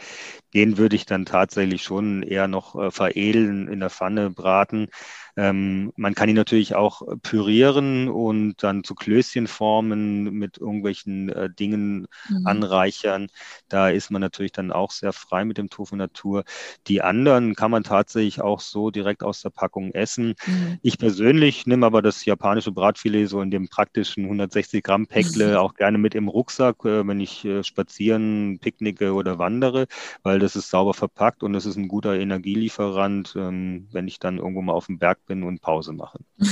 Den 0.52 0.78
würde 0.78 0.96
ich 0.96 1.06
dann 1.06 1.24
tatsächlich 1.24 1.82
schon 1.82 2.22
eher 2.22 2.48
noch 2.48 2.74
äh, 2.74 2.90
veredeln, 2.90 3.68
in 3.68 3.80
der 3.80 3.90
Pfanne 3.90 4.30
braten. 4.30 4.88
Ähm, 5.36 5.92
man 5.96 6.14
kann 6.14 6.28
ihn 6.28 6.36
natürlich 6.36 6.74
auch 6.74 7.02
pürieren 7.22 8.08
und 8.08 8.62
dann 8.62 8.84
zu 8.84 8.94
Klößchen 8.94 9.46
formen, 9.46 10.24
mit 10.34 10.58
irgendwelchen 10.58 11.28
äh, 11.28 11.50
Dingen 11.50 12.06
mhm. 12.28 12.46
anreichern. 12.46 13.28
Da 13.68 13.90
ist 13.90 14.10
man 14.10 14.20
natürlich 14.20 14.52
dann 14.52 14.72
auch 14.72 14.90
sehr 14.90 15.12
frei 15.12 15.44
mit 15.44 15.58
dem 15.58 15.68
Tofu 15.68 15.96
Natur. 15.96 16.44
Die 16.86 17.02
anderen 17.02 17.54
kann 17.54 17.70
man 17.70 17.84
tatsächlich 17.84 18.40
auch 18.40 18.60
so 18.60 18.90
direkt 18.90 19.22
aus 19.22 19.42
der 19.42 19.50
Packung 19.50 19.92
essen. 19.92 20.34
Mhm. 20.46 20.78
Ich 20.82 20.98
persönlich 20.98 21.66
nehme 21.66 21.84
aber 21.84 22.00
das 22.00 22.24
japanische 22.24 22.72
Bratfilet 22.72 23.26
so 23.26 23.40
in 23.42 23.50
dem 23.50 23.68
praktischen 23.68 24.24
160 24.24 24.82
Gramm 24.82 25.06
Päckle 25.06 25.52
mhm. 25.52 25.56
auch 25.56 25.74
gerne 25.74 25.98
mit 25.98 26.14
im 26.14 26.28
Rucksack, 26.28 26.84
äh, 26.84 27.06
wenn 27.06 27.20
ich 27.20 27.44
äh, 27.44 27.62
spazieren, 27.62 28.58
picknicke 28.60 29.12
oder 29.12 29.38
wandere, 29.38 29.86
weil 30.22 30.38
das 30.38 30.56
ist 30.56 30.70
sauber 30.70 30.94
verpackt 30.94 31.42
und 31.42 31.52
das 31.52 31.66
ist 31.66 31.76
ein 31.76 31.88
guter 31.88 32.14
Energielieferant, 32.14 33.34
ähm, 33.36 33.88
wenn 33.92 34.08
ich 34.08 34.18
dann 34.18 34.38
irgendwo 34.38 34.62
mal 34.62 34.72
auf 34.72 34.86
dem 34.86 34.98
Berg 34.98 35.25
bin 35.26 35.42
und 35.42 35.60
Pause 35.60 35.92
mache. 35.92 36.18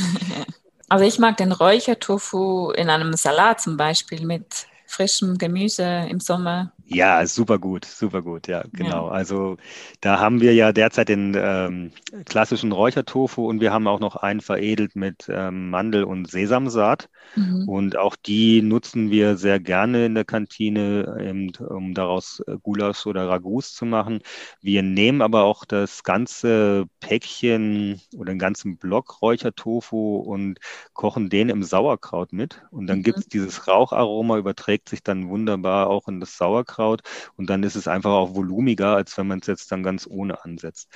Also 0.86 1.06
ich 1.06 1.18
mag 1.18 1.38
den 1.38 1.50
Räuchertofu 1.50 2.70
in 2.70 2.90
einem 2.90 3.14
Salat 3.14 3.60
zum 3.60 3.76
Beispiel 3.76 4.24
mit 4.24 4.66
frischem 4.86 5.38
Gemüse 5.38 6.06
im 6.10 6.20
Sommer. 6.20 6.72
Ja, 6.86 7.26
super 7.26 7.58
gut, 7.58 7.86
super 7.86 8.20
gut, 8.20 8.46
ja, 8.46 8.62
genau. 8.72 9.06
Ja. 9.06 9.12
Also 9.12 9.56
da 10.02 10.20
haben 10.20 10.42
wir 10.42 10.52
ja 10.52 10.70
derzeit 10.70 11.08
den 11.08 11.34
ähm, 11.34 11.92
klassischen 12.26 12.72
Räuchertofu 12.72 13.48
und 13.48 13.60
wir 13.60 13.72
haben 13.72 13.86
auch 13.86 14.00
noch 14.00 14.16
einen 14.16 14.42
veredelt 14.42 14.94
mit 14.94 15.26
ähm, 15.30 15.70
Mandel- 15.70 16.04
und 16.04 16.30
Sesamsaat. 16.30 17.08
Mhm. 17.36 17.68
Und 17.68 17.96
auch 17.96 18.16
die 18.16 18.60
nutzen 18.60 19.10
wir 19.10 19.38
sehr 19.38 19.60
gerne 19.60 20.04
in 20.04 20.14
der 20.14 20.26
Kantine, 20.26 21.16
eben, 21.20 21.52
um 21.56 21.94
daraus 21.94 22.40
äh, 22.46 22.58
Gulasch 22.62 23.06
oder 23.06 23.30
Ragus 23.30 23.72
zu 23.74 23.86
machen. 23.86 24.20
Wir 24.60 24.82
nehmen 24.82 25.22
aber 25.22 25.44
auch 25.44 25.64
das 25.64 26.02
ganze 26.02 26.84
Päckchen 27.00 28.00
oder 28.14 28.32
den 28.32 28.38
ganzen 28.38 28.76
Block 28.76 29.22
Räuchertofu 29.22 30.16
und 30.18 30.58
kochen 30.92 31.30
den 31.30 31.48
im 31.48 31.62
Sauerkraut 31.62 32.32
mit. 32.34 32.62
Und 32.70 32.86
dann 32.88 32.98
mhm. 32.98 33.04
gibt 33.04 33.18
es 33.18 33.28
dieses 33.28 33.66
Raucharoma, 33.68 34.36
überträgt 34.36 34.90
sich 34.90 35.02
dann 35.02 35.30
wunderbar 35.30 35.88
auch 35.88 36.08
in 36.08 36.20
das 36.20 36.36
Sauerkraut. 36.36 36.73
Sauerkraut 36.74 37.02
und 37.36 37.50
dann 37.50 37.62
ist 37.62 37.76
es 37.76 37.88
einfach 37.88 38.10
auch 38.10 38.34
volumiger, 38.34 38.96
als 38.96 39.16
wenn 39.18 39.26
man 39.26 39.40
es 39.40 39.46
jetzt 39.46 39.70
dann 39.72 39.82
ganz 39.82 40.06
ohne 40.08 40.44
ansetzt. 40.44 40.88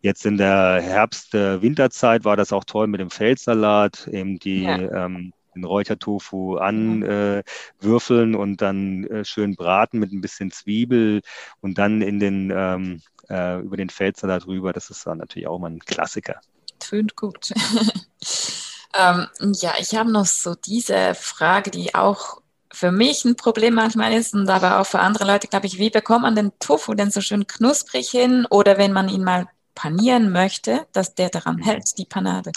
Jetzt 0.00 0.24
in 0.26 0.36
der 0.36 0.80
Herbst-Winterzeit 0.80 2.24
war 2.24 2.36
das 2.36 2.52
auch 2.52 2.64
toll 2.64 2.86
mit 2.86 3.00
dem 3.00 3.10
Feldsalat, 3.10 4.06
eben 4.08 4.38
die 4.38 4.62
ja. 4.62 5.04
ähm, 5.06 5.32
den 5.54 5.64
Räuchertofu 5.64 6.56
anwürfeln 6.56 8.30
mhm. 8.30 8.34
äh, 8.34 8.38
und 8.38 8.62
dann 8.62 9.04
äh, 9.04 9.24
schön 9.24 9.54
braten 9.54 10.00
mit 10.00 10.12
ein 10.12 10.20
bisschen 10.20 10.50
Zwiebel 10.50 11.20
und 11.60 11.78
dann 11.78 12.02
in 12.02 12.18
den 12.18 12.52
ähm, 12.54 13.02
äh, 13.28 13.60
über 13.60 13.76
den 13.76 13.88
Feldsalat 13.88 14.48
rüber. 14.48 14.72
Das 14.72 14.90
ist 14.90 15.06
dann 15.06 15.18
natürlich 15.18 15.46
auch 15.46 15.60
mal 15.60 15.70
ein 15.70 15.78
Klassiker. 15.78 16.40
Tönt 16.80 17.14
gut. 17.14 17.52
ähm, 18.98 19.28
ja, 19.60 19.74
ich 19.78 19.94
habe 19.94 20.10
noch 20.10 20.26
so 20.26 20.56
diese 20.56 21.14
Frage, 21.14 21.70
die 21.70 21.94
auch 21.94 22.42
für 22.74 22.92
mich 22.92 23.24
ein 23.24 23.36
Problem 23.36 23.74
manchmal 23.74 24.12
ist 24.12 24.34
und 24.34 24.48
aber 24.50 24.80
auch 24.80 24.86
für 24.86 25.00
andere 25.00 25.24
Leute, 25.24 25.48
glaube 25.48 25.66
ich, 25.66 25.78
wie 25.78 25.90
bekommt 25.90 26.22
man 26.22 26.34
den 26.34 26.52
Tofu 26.58 26.94
denn 26.94 27.10
so 27.10 27.20
schön 27.20 27.46
knusprig 27.46 28.10
hin 28.10 28.46
oder 28.50 28.78
wenn 28.78 28.92
man 28.92 29.08
ihn 29.08 29.24
mal 29.24 29.46
panieren 29.74 30.30
möchte, 30.30 30.86
dass 30.92 31.14
der 31.14 31.30
daran 31.30 31.58
hält, 31.58 31.98
die 31.98 32.06
Panade. 32.06 32.52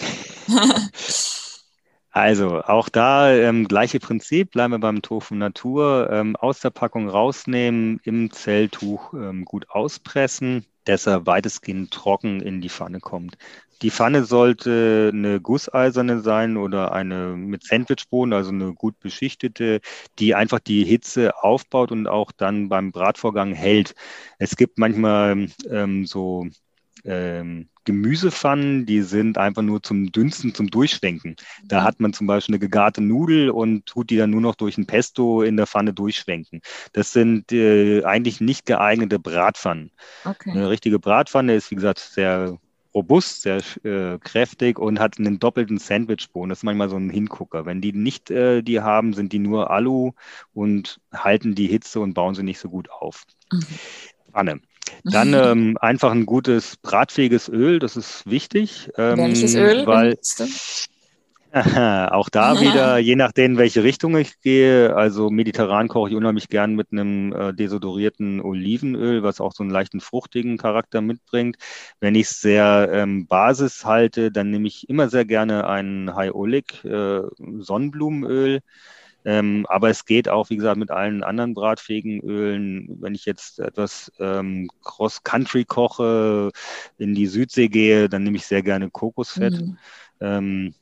Also 2.09 2.63
auch 2.63 2.89
da 2.89 3.31
ähm, 3.31 3.67
gleiche 3.67 3.99
Prinzip, 3.99 4.49
bleiben 4.49 4.73
wir 4.73 4.79
beim 4.79 5.03
Tofu 5.03 5.35
Natur, 5.35 6.09
ähm, 6.11 6.35
aus 6.35 6.61
der 6.61 6.71
Packung 6.71 7.07
rausnehmen, 7.07 7.99
im 8.05 8.31
Zelltuch 8.31 9.13
ähm, 9.13 9.45
gut 9.45 9.69
auspressen, 9.69 10.65
dass 10.87 11.07
er 11.07 11.25
weitestgehend 11.25 11.91
trocken 11.91 12.41
in 12.41 12.61
die 12.61 12.69
Pfanne 12.69 12.99
kommt. 12.99 13.37
Die 13.83 13.91
Pfanne 13.91 14.23
sollte 14.25 15.11
eine 15.13 15.39
gusseiserne 15.39 16.21
sein 16.21 16.57
oder 16.57 16.93
eine 16.93 17.35
mit 17.35 17.63
Sandwichboden, 17.63 18.33
also 18.33 18.49
eine 18.49 18.73
gut 18.73 18.99
beschichtete, 18.99 19.81
die 20.19 20.33
einfach 20.33 20.59
die 20.59 20.83
Hitze 20.83 21.43
aufbaut 21.43 21.91
und 21.91 22.07
auch 22.07 22.31
dann 22.31 22.69
beim 22.69 22.91
Bratvorgang 22.91 23.53
hält. 23.53 23.93
Es 24.39 24.55
gibt 24.55 24.79
manchmal 24.79 25.47
ähm, 25.69 26.05
so 26.07 26.47
ähm, 27.05 27.69
Gemüsepfannen, 27.85 28.85
die 28.85 29.01
sind 29.01 29.37
einfach 29.37 29.61
nur 29.61 29.81
zum 29.81 30.11
Dünsten, 30.11 30.53
zum 30.53 30.69
Durchschwenken. 30.69 31.37
Da 31.63 31.81
mhm. 31.81 31.83
hat 31.85 31.99
man 31.99 32.13
zum 32.13 32.27
Beispiel 32.27 32.55
eine 32.55 32.59
gegarte 32.59 33.01
Nudel 33.01 33.49
und 33.49 33.85
tut 33.85 34.09
die 34.09 34.17
dann 34.17 34.31
nur 34.31 34.41
noch 34.41 34.55
durch 34.55 34.77
ein 34.77 34.87
Pesto 34.87 35.41
in 35.41 35.55
der 35.55 35.67
Pfanne 35.67 35.93
durchschwenken. 35.93 36.61
Das 36.91 37.13
sind 37.13 37.51
äh, 37.51 38.03
eigentlich 38.03 38.41
nicht 38.41 38.65
geeignete 38.65 39.19
Bratpfannen. 39.19 39.91
Okay. 40.25 40.51
Eine 40.51 40.69
richtige 40.69 40.99
Bratpfanne 40.99 41.55
ist, 41.55 41.71
wie 41.71 41.75
gesagt, 41.75 41.99
sehr 41.99 42.57
robust, 42.93 43.43
sehr 43.43 43.61
äh, 43.83 44.17
kräftig 44.19 44.79
und 44.79 44.99
hat 44.99 45.19
einen 45.19 45.39
doppelten 45.39 45.77
Sandwichboden. 45.77 46.49
Das 46.49 46.59
ist 46.59 46.63
manchmal 46.63 46.89
so 46.89 46.97
ein 46.97 47.09
Hingucker. 47.09 47.65
Wenn 47.65 47.79
die 47.79 47.93
nicht 47.93 48.31
äh, 48.31 48.63
die 48.63 48.81
haben, 48.81 49.13
sind 49.13 49.31
die 49.33 49.39
nur 49.39 49.69
Alu 49.69 50.11
und 50.53 50.99
halten 51.13 51.55
die 51.55 51.67
Hitze 51.67 51.99
und 51.99 52.15
bauen 52.15 52.35
sie 52.35 52.43
nicht 52.43 52.59
so 52.59 52.69
gut 52.69 52.89
auf. 52.89 53.23
Mhm. 53.51 53.63
Pfanne. 54.31 54.59
Dann 55.03 55.33
ähm, 55.33 55.77
einfach 55.79 56.11
ein 56.11 56.25
gutes 56.25 56.77
bratfähiges 56.77 57.49
Öl, 57.49 57.79
das 57.79 57.97
ist 57.97 58.29
wichtig. 58.29 58.89
Ähm, 58.97 59.17
Welches 59.17 59.55
Öl? 59.55 59.85
Weil, 59.85 60.17
Auch 62.11 62.29
da 62.29 62.59
wieder, 62.61 62.97
je 62.97 63.15
nachdem, 63.15 63.57
welche 63.57 63.83
Richtung 63.83 64.17
ich 64.17 64.39
gehe. 64.41 64.95
Also 64.95 65.29
mediterran 65.29 65.87
koche 65.87 66.09
ich 66.09 66.15
unheimlich 66.15 66.49
gern 66.49 66.75
mit 66.75 66.91
einem 66.91 67.33
äh, 67.33 67.53
desodorierten 67.53 68.41
Olivenöl, 68.41 69.23
was 69.23 69.41
auch 69.41 69.53
so 69.53 69.63
einen 69.63 69.71
leichten 69.71 70.01
fruchtigen 70.01 70.57
Charakter 70.57 71.01
mitbringt. 71.01 71.57
Wenn 71.99 72.15
ich 72.15 72.27
es 72.27 72.41
sehr 72.41 72.89
ähm, 72.91 73.27
Basis 73.27 73.85
halte, 73.85 74.31
dann 74.31 74.51
nehme 74.51 74.67
ich 74.67 74.89
immer 74.89 75.09
sehr 75.09 75.25
gerne 75.25 75.67
ein 75.67 76.13
High 76.15 76.33
Oleic 76.33 76.83
äh, 76.83 77.21
Sonnenblumenöl. 77.59 78.59
Ähm, 79.27 79.65
aber 79.67 79.89
es 79.89 80.05
geht 80.05 80.29
auch, 80.29 80.49
wie 80.49 80.55
gesagt, 80.55 80.77
mit 80.77 80.89
allen 80.89 81.21
anderen 81.21 81.53
bratfähigen 81.53 82.21
Ölen. 82.21 82.87
Wenn 83.01 83.13
ich 83.13 83.25
jetzt 83.25 83.59
etwas 83.59 84.09
ähm, 84.19 84.69
Cross-Country 84.85 85.65
koche, 85.65 86.51
in 86.97 87.13
die 87.13 87.27
Südsee 87.27 87.67
gehe, 87.67 88.07
dann 88.07 88.23
nehme 88.23 88.37
ich 88.37 88.45
sehr 88.45 88.63
gerne 88.63 88.89
Kokosfett. 88.89 89.59
Mhm. 89.59 89.77
Ähm, 90.21 90.73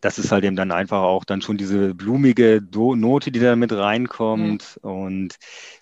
das 0.00 0.18
ist 0.18 0.32
halt 0.32 0.42
eben 0.42 0.56
dann 0.56 0.72
einfach 0.72 1.02
auch 1.02 1.24
dann 1.24 1.42
schon 1.42 1.56
diese 1.56 1.94
blumige 1.94 2.60
Do 2.60 2.96
Note, 2.96 3.30
die 3.30 3.38
da 3.38 3.54
mit 3.54 3.70
reinkommt. 3.70 4.80
Mhm. 4.82 4.90
Und 4.90 5.36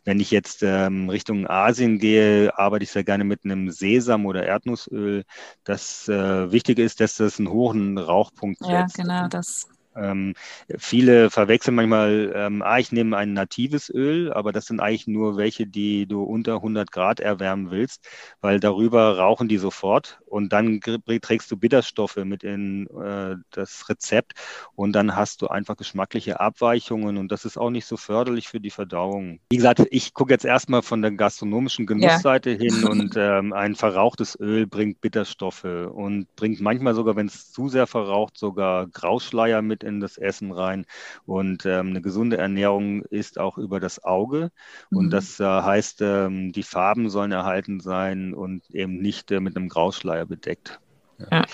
wenn 0.04 0.20
ich 0.20 0.30
jetzt 0.30 0.62
ähm, 0.62 1.08
Richtung 1.08 1.48
Asien 1.48 1.98
gehe, 1.98 2.56
arbeite 2.58 2.84
ich 2.84 2.90
sehr 2.90 3.02
gerne 3.02 3.24
mit 3.24 3.46
einem 3.46 3.70
Sesam- 3.70 4.26
oder 4.26 4.44
Erdnussöl. 4.44 5.24
Das 5.64 6.06
äh, 6.06 6.52
Wichtige 6.52 6.82
ist, 6.82 7.00
dass 7.00 7.16
das 7.16 7.38
einen 7.38 7.48
hohen 7.48 7.96
Rauchpunkt 7.96 8.58
setzt. 8.58 8.98
Ja, 8.98 9.04
genau, 9.04 9.28
das 9.28 9.66
ähm, 9.96 10.34
viele 10.78 11.30
verwechseln 11.30 11.74
manchmal, 11.74 12.32
ähm, 12.34 12.62
ah, 12.62 12.78
ich 12.78 12.92
nehme 12.92 13.16
ein 13.16 13.32
natives 13.32 13.90
Öl, 13.90 14.32
aber 14.32 14.52
das 14.52 14.66
sind 14.66 14.80
eigentlich 14.80 15.06
nur 15.06 15.36
welche, 15.36 15.66
die 15.66 16.06
du 16.06 16.22
unter 16.22 16.56
100 16.56 16.90
Grad 16.90 17.20
erwärmen 17.20 17.70
willst, 17.70 18.08
weil 18.40 18.60
darüber 18.60 19.18
rauchen 19.18 19.48
die 19.48 19.58
sofort 19.58 20.20
und 20.26 20.52
dann 20.52 20.80
trägst 20.80 21.50
du 21.50 21.56
Bitterstoffe 21.56 22.16
mit 22.16 22.42
in 22.42 22.86
äh, 22.88 23.36
das 23.50 23.88
Rezept 23.88 24.32
und 24.74 24.92
dann 24.92 25.14
hast 25.14 25.42
du 25.42 25.48
einfach 25.48 25.76
geschmackliche 25.76 26.40
Abweichungen 26.40 27.18
und 27.18 27.30
das 27.30 27.44
ist 27.44 27.58
auch 27.58 27.70
nicht 27.70 27.86
so 27.86 27.96
förderlich 27.96 28.48
für 28.48 28.60
die 28.60 28.70
Verdauung. 28.70 29.40
Wie 29.50 29.56
gesagt, 29.56 29.86
ich 29.90 30.14
gucke 30.14 30.32
jetzt 30.32 30.44
erstmal 30.44 30.82
von 30.82 31.02
der 31.02 31.12
gastronomischen 31.12 31.86
Genussseite 31.86 32.50
ja. 32.52 32.58
hin 32.58 32.84
und 32.88 33.14
ähm, 33.16 33.52
ein 33.52 33.74
verrauchtes 33.74 34.38
Öl 34.40 34.66
bringt 34.66 35.00
Bitterstoffe 35.00 35.64
und 35.64 36.34
bringt 36.36 36.60
manchmal 36.60 36.94
sogar, 36.94 37.16
wenn 37.16 37.26
es 37.26 37.52
zu 37.52 37.68
sehr 37.68 37.86
verraucht, 37.86 38.38
sogar 38.38 38.86
Grauschleier 38.86 39.62
mit 39.62 39.81
in 39.82 40.00
das 40.00 40.18
Essen 40.18 40.52
rein. 40.52 40.86
Und 41.26 41.66
ähm, 41.66 41.88
eine 41.88 42.02
gesunde 42.02 42.38
Ernährung 42.38 43.02
ist 43.02 43.38
auch 43.38 43.58
über 43.58 43.80
das 43.80 44.02
Auge. 44.04 44.50
Mhm. 44.90 44.98
Und 44.98 45.10
das 45.10 45.40
äh, 45.40 45.44
heißt, 45.44 46.00
ähm, 46.02 46.52
die 46.52 46.62
Farben 46.62 47.10
sollen 47.10 47.32
erhalten 47.32 47.80
sein 47.80 48.34
und 48.34 48.68
eben 48.70 48.98
nicht 48.98 49.30
äh, 49.30 49.40
mit 49.40 49.56
einem 49.56 49.68
Grauschleier 49.68 50.26
bedeckt. 50.26 50.80
Ja. 51.18 51.26
ja. 51.30 51.46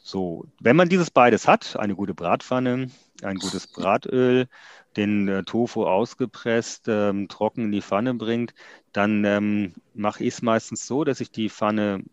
So, 0.00 0.46
wenn 0.58 0.76
man 0.76 0.88
dieses 0.88 1.10
beides 1.10 1.46
hat, 1.46 1.76
eine 1.76 1.94
gute 1.94 2.14
Bratpfanne, 2.14 2.88
ein 3.22 3.36
gutes 3.36 3.66
Bratöl, 3.66 4.48
den 4.96 5.28
äh, 5.28 5.44
Tofu 5.44 5.84
ausgepresst, 5.84 6.86
ähm, 6.88 7.28
trocken 7.28 7.64
in 7.66 7.72
die 7.72 7.82
Pfanne 7.82 8.14
bringt, 8.14 8.54
dann 8.92 9.24
ähm, 9.24 9.74
mache 9.92 10.24
ich 10.24 10.34
es 10.34 10.42
meistens 10.42 10.86
so, 10.86 11.04
dass 11.04 11.20
ich 11.20 11.30
die 11.30 11.50
Pfanne 11.50 12.04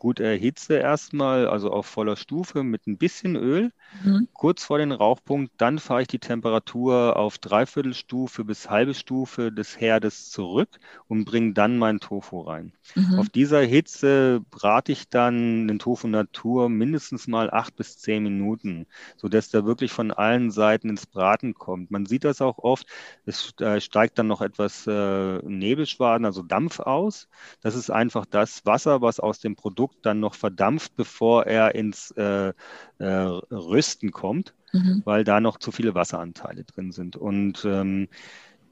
gut 0.00 0.18
erhitze 0.18 0.76
erstmal, 0.78 1.46
also 1.46 1.70
auf 1.70 1.84
voller 1.84 2.16
Stufe 2.16 2.62
mit 2.62 2.86
ein 2.86 2.96
bisschen 2.96 3.36
Öl, 3.36 3.70
mhm. 4.02 4.28
kurz 4.32 4.64
vor 4.64 4.78
den 4.78 4.92
Rauchpunkt. 4.92 5.52
Dann 5.58 5.78
fahre 5.78 6.00
ich 6.00 6.08
die 6.08 6.18
Temperatur 6.18 7.18
auf 7.18 7.36
Dreiviertelstufe 7.36 8.44
bis 8.44 8.70
halbe 8.70 8.94
Stufe 8.94 9.52
des 9.52 9.78
Herdes 9.78 10.30
zurück 10.30 10.70
und 11.06 11.26
bringe 11.26 11.52
dann 11.52 11.76
meinen 11.76 12.00
Tofu 12.00 12.40
rein. 12.40 12.72
Mhm. 12.94 13.18
Auf 13.18 13.28
dieser 13.28 13.60
Hitze 13.60 14.40
brate 14.50 14.90
ich 14.90 15.10
dann 15.10 15.68
den 15.68 15.78
Tofu 15.78 16.08
Natur 16.08 16.70
mindestens 16.70 17.28
mal 17.28 17.50
acht 17.50 17.76
bis 17.76 17.98
zehn 17.98 18.22
Minuten, 18.22 18.86
sodass 19.18 19.50
der 19.50 19.66
wirklich 19.66 19.92
von 19.92 20.12
allen 20.12 20.50
Seiten 20.50 20.88
ins 20.88 21.06
Braten 21.06 21.52
kommt. 21.52 21.90
Man 21.90 22.06
sieht 22.06 22.24
das 22.24 22.40
auch 22.40 22.56
oft. 22.56 22.86
Es 23.26 23.52
äh, 23.60 23.82
steigt 23.82 24.18
dann 24.18 24.28
noch 24.28 24.40
etwas 24.40 24.86
äh, 24.86 25.40
Nebelschwaden, 25.42 26.24
also 26.24 26.42
Dampf 26.42 26.80
aus. 26.80 27.28
Das 27.60 27.74
ist 27.74 27.90
einfach 27.90 28.24
das 28.24 28.64
Wasser, 28.64 29.02
was 29.02 29.20
aus 29.20 29.40
dem 29.40 29.56
Produkt 29.56 29.89
Produkt 29.90 30.06
dann 30.06 30.20
noch 30.20 30.34
verdampft, 30.34 30.96
bevor 30.96 31.46
er 31.46 31.74
ins 31.74 32.10
äh, 32.12 32.52
äh, 32.98 33.04
Rösten 33.04 34.10
kommt, 34.10 34.54
mhm. 34.72 35.02
weil 35.04 35.24
da 35.24 35.40
noch 35.40 35.58
zu 35.58 35.72
viele 35.72 35.94
Wasseranteile 35.94 36.64
drin 36.64 36.92
sind. 36.92 37.16
Und 37.16 37.64
ähm, 37.64 38.08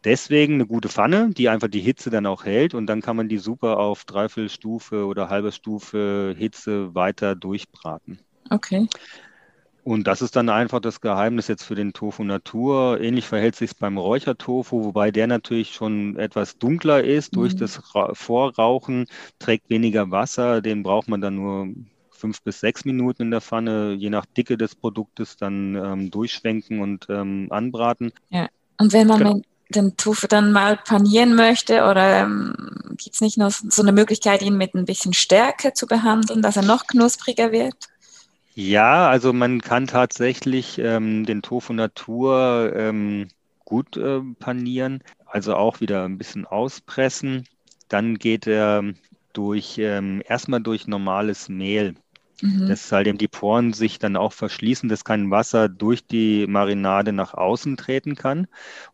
deswegen 0.05 0.55
eine 0.55 0.67
gute 0.67 0.89
Pfanne, 0.89 1.31
die 1.31 1.49
einfach 1.49 1.69
die 1.69 1.81
Hitze 1.81 2.11
dann 2.11 2.27
auch 2.27 2.45
hält 2.45 2.75
und 2.75 2.87
dann 2.87 3.03
kann 3.03 3.17
man 3.17 3.29
die 3.29 3.39
super 3.39 3.79
auf 3.79 4.05
Dreiviertelstufe 4.05 5.07
oder 5.07 5.29
halbe 5.29 5.53
Stufe 5.53 6.35
Hitze 6.37 6.95
weiter 6.95 7.35
durchbraten. 7.35 8.21
Okay. 8.51 8.89
Und 9.89 10.07
das 10.07 10.21
ist 10.21 10.37
dann 10.37 10.51
einfach 10.51 10.81
das 10.81 11.01
Geheimnis 11.01 11.49
jetzt 11.49 11.63
für 11.63 11.75
den 11.75 11.95
Tofu 11.95 12.23
Natur. 12.23 13.01
Ähnlich 13.01 13.27
verhält 13.27 13.57
sich 13.57 13.71
es 13.71 13.75
beim 13.75 13.97
Räuchertofu, 13.97 14.85
wobei 14.85 15.11
der 15.11 15.27
natürlich 15.27 15.73
schon 15.73 16.19
etwas 16.19 16.59
dunkler 16.59 17.03
ist. 17.03 17.33
Mhm. 17.33 17.41
Durch 17.41 17.57
das 17.57 17.81
Vorrauchen 18.13 19.07
trägt 19.39 19.71
weniger 19.71 20.11
Wasser. 20.11 20.61
Den 20.61 20.83
braucht 20.83 21.09
man 21.09 21.23
dann 21.23 21.37
nur 21.37 21.69
fünf 22.11 22.43
bis 22.43 22.61
sechs 22.61 22.85
Minuten 22.85 23.23
in 23.23 23.31
der 23.31 23.41
Pfanne, 23.41 23.95
je 23.95 24.11
nach 24.11 24.27
Dicke 24.27 24.59
des 24.59 24.75
Produktes, 24.75 25.39
dann 25.39 25.75
ähm, 25.75 26.11
durchschwenken 26.11 26.81
und 26.81 27.07
ähm, 27.09 27.47
anbraten. 27.49 28.13
Ja. 28.29 28.49
Und 28.79 28.93
wenn 28.93 29.07
man 29.07 29.19
genau. 29.21 29.41
den 29.71 29.97
Tofu 29.97 30.27
dann 30.27 30.53
mal 30.53 30.77
panieren 30.77 31.35
möchte 31.35 31.85
oder 31.85 32.25
ähm, 32.25 32.55
gibt 32.99 33.15
es 33.15 33.23
nicht 33.23 33.39
noch 33.39 33.53
so 33.53 33.81
eine 33.81 33.93
Möglichkeit, 33.93 34.43
ihn 34.43 34.59
mit 34.59 34.75
ein 34.75 34.85
bisschen 34.85 35.15
Stärke 35.15 35.73
zu 35.73 35.87
behandeln, 35.87 36.43
dass 36.43 36.57
er 36.57 36.63
noch 36.63 36.87
knuspriger 36.87 37.53
wird? 37.53 37.89
Ja, 38.61 39.09
also 39.09 39.33
man 39.33 39.61
kann 39.61 39.87
tatsächlich 39.87 40.79
ähm, 40.79 41.25
den 41.25 41.43
Tofu 41.43 41.73
Natur 41.73 42.73
ähm, 42.75 43.29
gut 43.65 43.97
äh, 43.97 44.21
panieren, 44.39 45.03
also 45.27 45.55
auch 45.55 45.81
wieder 45.81 46.05
ein 46.05 46.19
bisschen 46.19 46.45
auspressen. 46.45 47.45
Dann 47.89 48.17
geht 48.19 48.47
er 48.49 48.83
durch 49.33 49.79
ähm, 49.79 50.23
erstmal 50.27 50.61
durch 50.61 50.87
normales 50.89 51.49
Mehl. 51.49 51.95
Mhm. 52.41 52.69
Dass 52.69 52.93
halt 52.93 53.09
eben 53.09 53.19
die 53.19 53.27
Poren 53.27 53.73
sich 53.73 53.99
dann 53.99 54.17
auch 54.17 54.33
verschließen, 54.33 54.89
dass 54.89 55.05
kein 55.05 55.31
Wasser 55.31 55.69
durch 55.69 56.07
die 56.07 56.47
Marinade 56.47 57.13
nach 57.13 57.35
außen 57.35 57.77
treten 57.77 58.15
kann. 58.15 58.47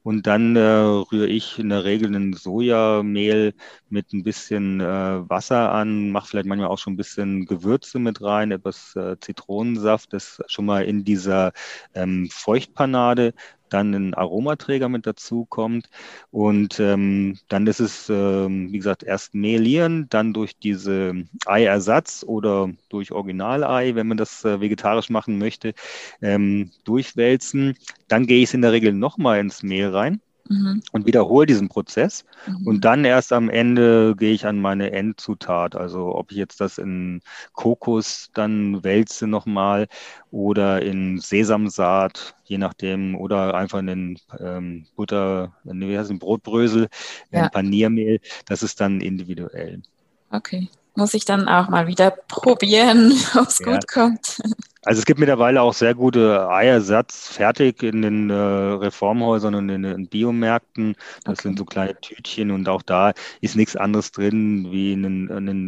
Und 0.03 0.27
dann 0.27 0.57
äh, 0.57 0.61
rühre 0.61 1.27
ich 1.27 1.59
in 1.59 1.69
der 1.69 1.85
Regel 1.85 2.15
ein 2.15 2.33
Sojamehl 2.33 3.55
mit 3.91 4.13
ein 4.15 4.23
bisschen 4.23 4.81
äh, 4.81 4.85
Wasser 5.29 5.73
an, 5.73 6.11
mache 6.11 6.29
vielleicht 6.29 6.47
manchmal 6.47 6.71
auch 6.71 6.79
schon 6.79 6.95
ein 6.95 6.97
bisschen 6.97 7.45
Gewürze 7.45 7.99
mit 7.99 8.23
rein, 8.23 8.51
etwas 8.51 8.97
äh, 8.97 9.17
Zitronensaft, 9.21 10.13
das 10.15 10.41
schon 10.47 10.65
mal 10.65 10.85
in 10.85 11.05
dieser 11.05 11.53
ähm, 11.95 12.29
Feuchtpanade 12.31 13.35
dann 13.75 13.93
ein 13.95 14.15
Aromaträger 14.15 14.89
mit 14.89 15.07
dazu 15.07 15.45
kommt. 15.45 15.91
Und 16.31 16.79
ähm, 16.81 17.39
dann 17.49 17.67
ist 17.67 17.81
es, 17.81 18.09
ähm, 18.09 18.73
wie 18.73 18.79
gesagt, 18.79 19.03
erst 19.03 19.35
mehlieren, 19.35 20.07
dann 20.09 20.33
durch 20.33 20.57
diese 20.59 21.15
Eiersatz 21.47 22.25
oder 22.27 22.71
durch 22.89 23.13
Originalei, 23.13 23.95
wenn 23.95 24.07
man 24.09 24.17
das 24.17 24.45
äh, 24.45 24.61
vegetarisch 24.61 25.11
machen 25.11 25.39
möchte, 25.39 25.75
ähm, 26.23 26.71
durchwälzen. 26.85 27.77
Dann 28.09 28.27
gehe 28.27 28.39
ich 28.39 28.51
es 28.51 28.55
in 28.55 28.63
der 28.63 28.73
Regel 28.73 28.93
nochmal 28.93 29.41
ins 29.41 29.63
Mehl 29.63 29.89
rein 29.89 30.21
mhm. 30.49 30.83
und 30.93 31.07
wiederhole 31.07 31.47
diesen 31.47 31.69
Prozess. 31.69 32.25
Mhm. 32.47 32.67
Und 32.67 32.85
dann 32.85 33.05
erst 33.05 33.33
am 33.33 33.49
Ende 33.49 34.15
gehe 34.17 34.33
ich 34.33 34.47
an 34.47 34.61
meine 34.61 34.93
Endzutat. 34.93 35.77
Also 35.77 36.15
ob 36.15 36.31
ich 36.31 36.37
jetzt 36.37 36.61
das 36.61 36.79
in 36.79 37.21
Kokos 37.53 38.31
dann 38.35 38.83
wälze 38.85 39.27
nochmal 39.27 39.89
oder 40.31 40.83
in 40.83 41.19
Sesamsaat, 41.19 42.35
je 42.45 42.59
nachdem, 42.59 43.15
oder 43.17 43.55
einfach 43.55 43.79
in 43.79 43.87
den 43.87 44.19
ähm, 44.41 44.87
Butter, 44.97 45.53
wie 45.65 45.99
heißt 45.99 46.11
es, 46.11 46.19
Brotbrösel, 46.19 46.89
ja. 47.31 47.45
in 47.45 47.51
Paniermehl. 47.51 48.21
Das 48.47 48.63
ist 48.63 48.81
dann 48.81 49.01
individuell. 49.01 49.83
Okay. 50.31 50.69
Muss 50.97 51.15
ich 51.15 51.25
dann 51.25 51.49
auch 51.49 51.69
mal 51.69 51.87
wieder 51.89 52.13
probieren, 52.29 53.13
ob 53.35 53.49
es 53.49 53.59
ja. 53.59 53.73
gut 53.73 53.89
kommt. 53.89 54.41
Also 54.85 54.99
es 54.99 55.07
gibt 55.07 55.19
mittlerweile 55.19 55.63
auch 55.63 55.73
sehr 55.73 55.95
gute 55.95 56.49
Eiersatz 56.51 57.29
fertig 57.29 57.83
in 57.83 58.03
den 58.03 58.31
äh, 58.31 58.35
Reformhäusern 58.35 59.55
und 59.55 59.69
in 59.71 59.83
den 59.83 60.09
Biomärkten. 60.09 60.95
Das 61.25 61.39
okay. 61.39 61.43
sind 61.43 61.59
so 61.59 61.65
kleine 61.65 61.99
Tütchen 62.01 62.51
und 62.51 62.69
auch 62.69 62.83
da 62.83 63.15
ist 63.41 63.57
nichts 63.57 63.77
anderes 63.77 64.13
drin 64.13 64.69
wie 64.71 64.93
ein, 64.93 65.25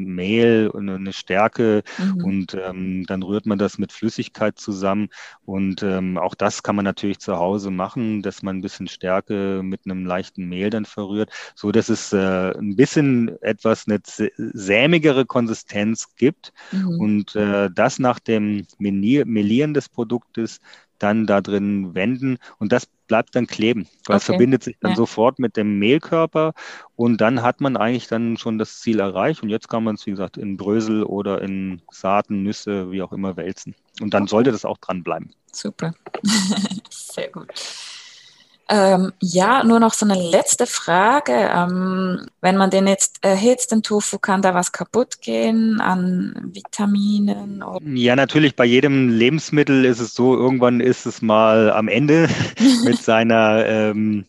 Mehl 0.06 0.68
und 0.68 0.88
eine 0.88 1.12
Stärke 1.12 1.82
mhm. 1.98 2.24
und 2.24 2.54
ähm, 2.54 3.04
dann 3.06 3.22
rührt 3.22 3.46
man 3.46 3.58
das 3.58 3.78
mit 3.78 3.92
Flüssigkeit 3.92 4.58
zusammen 4.58 5.08
und 5.44 5.82
ähm, 5.82 6.18
auch 6.18 6.34
das 6.34 6.62
kann 6.62 6.76
man 6.76 6.84
natürlich 6.84 7.18
zu 7.18 7.36
Hause 7.36 7.70
machen, 7.70 8.22
dass 8.22 8.42
man 8.42 8.58
ein 8.58 8.62
bisschen 8.62 8.88
Stärke 8.88 9.62
mit 9.62 9.82
einem 9.84 10.04
leichten 10.04 10.48
Mehl 10.48 10.70
dann 10.70 10.84
verrührt, 10.84 11.30
so 11.54 11.72
dass 11.72 11.88
es 11.88 12.12
äh, 12.12 12.52
ein 12.58 12.76
bisschen 12.76 13.40
etwas 13.42 13.86
eine 13.86 14.00
sämigere 14.04 15.24
Konsistenz 15.24 16.14
gibt 16.16 16.52
mhm. 16.72 17.00
und 17.00 17.36
äh, 17.36 17.70
das 17.72 17.98
nach 17.98 18.18
dem 18.18 18.66
Menü 18.78 19.05
Melieren 19.24 19.74
des 19.74 19.88
Produktes 19.88 20.60
dann 20.98 21.26
da 21.26 21.40
drin 21.40 21.94
wenden 21.94 22.38
und 22.58 22.72
das 22.72 22.86
bleibt 23.06 23.36
dann 23.36 23.46
kleben, 23.46 23.86
weil 24.06 24.16
okay. 24.16 24.16
es 24.16 24.24
verbindet 24.24 24.64
sich 24.64 24.76
dann 24.80 24.92
ja. 24.92 24.96
sofort 24.96 25.38
mit 25.38 25.56
dem 25.56 25.78
Mehlkörper 25.78 26.54
und 26.96 27.20
dann 27.20 27.42
hat 27.42 27.60
man 27.60 27.76
eigentlich 27.76 28.08
dann 28.08 28.36
schon 28.36 28.58
das 28.58 28.80
Ziel 28.80 29.00
erreicht 29.00 29.42
und 29.42 29.48
jetzt 29.48 29.68
kann 29.68 29.84
man 29.84 29.94
es, 29.96 30.06
wie 30.06 30.10
gesagt, 30.10 30.36
in 30.36 30.56
Brösel 30.56 31.04
oder 31.04 31.42
in 31.42 31.82
Saaten, 31.90 32.42
Nüsse, 32.42 32.90
wie 32.90 33.02
auch 33.02 33.12
immer 33.12 33.36
wälzen. 33.36 33.74
Und 34.00 34.14
dann 34.14 34.24
okay. 34.24 34.30
sollte 34.30 34.52
das 34.52 34.64
auch 34.64 34.78
dranbleiben. 34.78 35.30
Super. 35.52 35.94
Sehr 36.90 37.28
gut. 37.28 37.52
Ähm, 38.68 39.12
ja, 39.20 39.62
nur 39.62 39.78
noch 39.78 39.94
so 39.94 40.04
eine 40.04 40.20
letzte 40.20 40.66
Frage. 40.66 41.32
Ähm, 41.32 42.26
wenn 42.40 42.56
man 42.56 42.70
den 42.70 42.88
jetzt 42.88 43.18
erhitzt, 43.22 43.70
den 43.70 43.82
Tofu, 43.82 44.18
kann 44.18 44.42
da 44.42 44.54
was 44.54 44.72
kaputt 44.72 45.20
gehen 45.20 45.80
an 45.80 46.50
Vitaminen? 46.52 47.62
Oder? 47.62 47.86
Ja, 47.86 48.16
natürlich. 48.16 48.56
Bei 48.56 48.64
jedem 48.64 49.08
Lebensmittel 49.08 49.84
ist 49.84 50.00
es 50.00 50.14
so, 50.14 50.34
irgendwann 50.34 50.80
ist 50.80 51.06
es 51.06 51.22
mal 51.22 51.70
am 51.70 51.86
Ende 51.86 52.28
mit 52.84 53.00
seiner 53.00 53.64
ähm, 53.66 54.24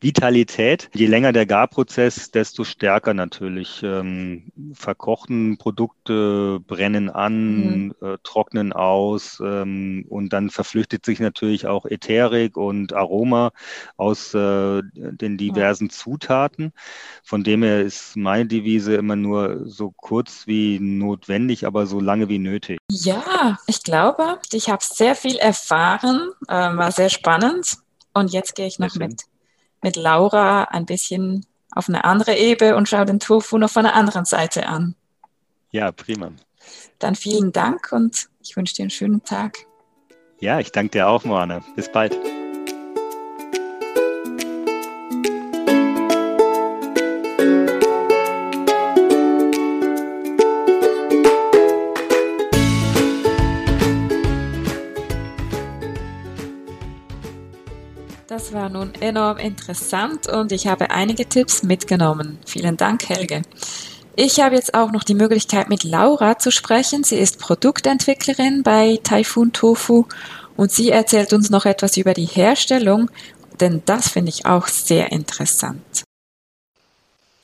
Vitalität. 0.00 0.90
Je 0.94 1.06
länger 1.06 1.32
der 1.32 1.46
Garprozess, 1.46 2.30
desto 2.30 2.64
stärker 2.64 3.14
natürlich. 3.14 3.82
Ähm, 3.82 4.52
verkochten 4.72 5.58
Produkte 5.58 6.60
brennen 6.66 7.10
an, 7.10 7.84
mhm. 7.86 7.94
äh, 8.00 8.18
trocknen 8.22 8.72
aus 8.72 9.40
ähm, 9.44 10.04
und 10.08 10.32
dann 10.32 10.50
verflüchtet 10.50 11.04
sich 11.04 11.20
natürlich 11.20 11.66
auch 11.66 11.86
Ätherik 11.86 12.56
und 12.56 12.92
Aroma 12.92 13.52
aus 13.96 14.34
äh, 14.34 14.82
den 14.94 15.38
diversen 15.38 15.86
ja. 15.86 15.92
Zutaten. 15.92 16.72
Von 17.22 17.44
dem 17.44 17.62
her 17.62 17.80
ist 17.80 18.16
meine 18.16 18.46
Devise 18.46 18.94
immer 18.94 19.16
nur 19.16 19.62
so 19.66 19.92
kurz 19.96 20.46
wie 20.46 20.78
notwendig, 20.80 21.66
aber 21.66 21.86
so 21.86 22.00
lange 22.00 22.28
wie 22.28 22.38
nötig. 22.38 22.78
Ja, 22.90 23.58
ich 23.66 23.82
glaube, 23.82 24.38
ich 24.52 24.68
habe 24.68 24.82
sehr 24.84 25.14
viel 25.14 25.36
erfahren, 25.36 26.30
äh, 26.48 26.52
war 26.54 26.92
sehr 26.92 27.08
spannend. 27.08 27.78
Und 28.14 28.32
jetzt 28.32 28.54
gehe 28.54 28.66
ich 28.66 28.78
noch 28.78 28.94
mit 28.96 29.22
mit 29.82 29.96
Laura 29.96 30.64
ein 30.64 30.86
bisschen 30.86 31.46
auf 31.74 31.88
eine 31.88 32.04
andere 32.04 32.36
Ebene 32.36 32.76
und 32.76 32.88
schaue 32.88 33.06
den 33.06 33.20
Tofu 33.20 33.58
noch 33.58 33.70
von 33.70 33.84
der 33.84 33.94
anderen 33.94 34.24
Seite 34.24 34.66
an. 34.66 34.94
Ja, 35.70 35.90
prima. 35.90 36.30
Dann 36.98 37.14
vielen 37.14 37.52
Dank 37.52 37.92
und 37.92 38.28
ich 38.40 38.56
wünsche 38.56 38.74
dir 38.74 38.82
einen 38.82 38.90
schönen 38.90 39.24
Tag. 39.24 39.58
Ja, 40.40 40.60
ich 40.60 40.72
danke 40.72 40.90
dir 40.90 41.08
auch, 41.08 41.24
Moana. 41.24 41.62
Bis 41.76 41.90
bald. 41.90 42.18
Das 58.42 58.52
war 58.52 58.68
nun 58.70 58.92
enorm 58.96 59.38
interessant 59.38 60.26
und 60.26 60.50
ich 60.50 60.66
habe 60.66 60.90
einige 60.90 61.28
Tipps 61.28 61.62
mitgenommen. 61.62 62.40
Vielen 62.44 62.76
Dank, 62.76 63.08
Helge. 63.08 63.42
Ich 64.16 64.40
habe 64.40 64.56
jetzt 64.56 64.74
auch 64.74 64.90
noch 64.90 65.04
die 65.04 65.14
Möglichkeit, 65.14 65.68
mit 65.68 65.84
Laura 65.84 66.36
zu 66.40 66.50
sprechen. 66.50 67.04
Sie 67.04 67.18
ist 67.18 67.38
Produktentwicklerin 67.38 68.64
bei 68.64 68.98
Typhoon 69.04 69.52
Tofu 69.52 70.06
und 70.56 70.72
sie 70.72 70.90
erzählt 70.90 71.32
uns 71.32 71.50
noch 71.50 71.66
etwas 71.66 71.96
über 71.96 72.14
die 72.14 72.24
Herstellung, 72.24 73.12
denn 73.60 73.82
das 73.86 74.08
finde 74.08 74.30
ich 74.30 74.44
auch 74.44 74.66
sehr 74.66 75.12
interessant. 75.12 76.02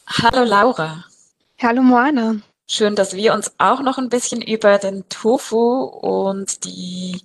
Hallo 0.09 0.43
Laura. 0.43 1.05
Hallo 1.63 1.83
Moana. 1.83 2.41
Schön, 2.67 2.97
dass 2.97 3.15
wir 3.15 3.35
uns 3.35 3.53
auch 3.59 3.83
noch 3.83 3.99
ein 3.99 4.09
bisschen 4.09 4.43
über 4.43 4.79
den 4.79 5.09
Tofu 5.09 5.85
und 5.85 6.65
die 6.65 7.23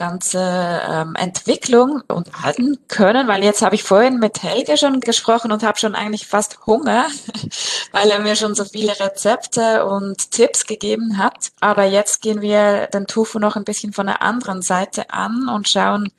ganze 0.00 0.40
ähm, 0.88 1.14
Entwicklung 1.14 2.02
unterhalten 2.08 2.78
können, 2.88 3.28
weil 3.28 3.44
jetzt 3.44 3.60
habe 3.60 3.74
ich 3.74 3.82
vorhin 3.82 4.18
mit 4.18 4.42
Helge 4.42 4.78
schon 4.78 5.00
gesprochen 5.00 5.52
und 5.52 5.62
habe 5.62 5.78
schon 5.78 5.94
eigentlich 5.94 6.26
fast 6.26 6.66
Hunger, 6.66 7.06
weil 7.92 8.10
er 8.10 8.18
mir 8.18 8.34
schon 8.34 8.54
so 8.54 8.64
viele 8.64 8.98
Rezepte 8.98 9.84
und 9.84 10.30
Tipps 10.30 10.66
gegeben 10.66 11.18
hat. 11.18 11.52
Aber 11.60 11.84
jetzt 11.84 12.22
gehen 12.22 12.40
wir 12.40 12.86
den 12.86 13.06
Tofu 13.06 13.38
noch 13.38 13.56
ein 13.56 13.64
bisschen 13.64 13.92
von 13.92 14.06
der 14.06 14.22
anderen 14.22 14.62
Seite 14.62 15.10
an 15.10 15.50
und 15.50 15.68
schauen 15.68 16.10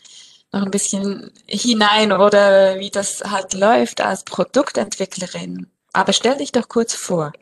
noch 0.52 0.62
ein 0.62 0.70
bisschen 0.70 1.32
hinein 1.48 2.12
oder 2.12 2.78
wie 2.78 2.92
das 2.92 3.24
halt 3.32 3.56
läuft 3.56 4.00
als 4.00 4.24
Produktentwicklerin. 4.26 5.66
Aber 5.92 6.14
stell 6.14 6.38
dich 6.38 6.52
doch 6.52 6.70
kurz 6.70 6.94
vor. 6.94 7.34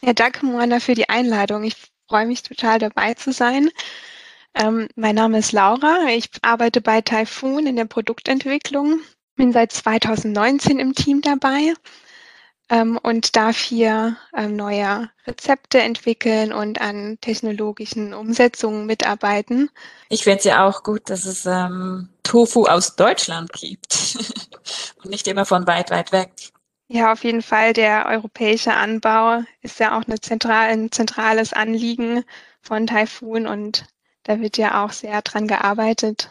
Ja, 0.00 0.14
danke 0.14 0.44
Moana 0.46 0.80
für 0.80 0.94
die 0.94 1.08
Einladung. 1.08 1.62
Ich 1.62 1.76
freue 2.08 2.26
mich 2.26 2.42
total 2.42 2.80
dabei 2.80 3.14
zu 3.14 3.32
sein. 3.32 3.70
Ähm, 4.54 4.88
mein 4.96 5.14
Name 5.14 5.38
ist 5.38 5.52
Laura. 5.52 6.06
Ich 6.08 6.28
arbeite 6.42 6.80
bei 6.80 7.00
Typhoon 7.00 7.66
in 7.66 7.76
der 7.76 7.84
Produktentwicklung. 7.84 9.00
Bin 9.36 9.52
seit 9.52 9.72
2019 9.72 10.78
im 10.78 10.94
Team 10.94 11.22
dabei 11.22 11.74
ähm, 12.68 12.98
und 13.02 13.36
darf 13.36 13.56
hier 13.58 14.16
ähm, 14.34 14.56
neue 14.56 15.10
Rezepte 15.26 15.80
entwickeln 15.80 16.52
und 16.52 16.80
an 16.80 17.18
technologischen 17.20 18.14
Umsetzungen 18.14 18.86
mitarbeiten. 18.86 19.70
Ich 20.08 20.24
finde 20.24 20.38
es 20.38 20.44
ja 20.44 20.66
auch 20.66 20.82
gut, 20.82 21.10
dass 21.10 21.26
es 21.26 21.46
ähm, 21.46 22.08
Tofu 22.22 22.66
aus 22.66 22.96
Deutschland 22.96 23.52
gibt 23.52 24.16
und 25.02 25.10
nicht 25.10 25.26
immer 25.28 25.44
von 25.44 25.66
weit, 25.66 25.90
weit 25.90 26.12
weg. 26.12 26.32
Ja, 26.88 27.12
auf 27.12 27.22
jeden 27.22 27.42
Fall. 27.42 27.72
Der 27.72 28.06
europäische 28.06 28.74
Anbau 28.74 29.42
ist 29.62 29.78
ja 29.78 29.96
auch 29.96 30.04
eine 30.06 30.20
zentral, 30.20 30.70
ein 30.70 30.90
zentrales 30.90 31.52
Anliegen 31.52 32.24
von 32.62 32.86
Typhoon 32.86 33.46
und 33.46 33.86
da 34.24 34.40
wird 34.40 34.56
ja 34.56 34.84
auch 34.84 34.92
sehr 34.92 35.22
dran 35.22 35.46
gearbeitet. 35.46 36.30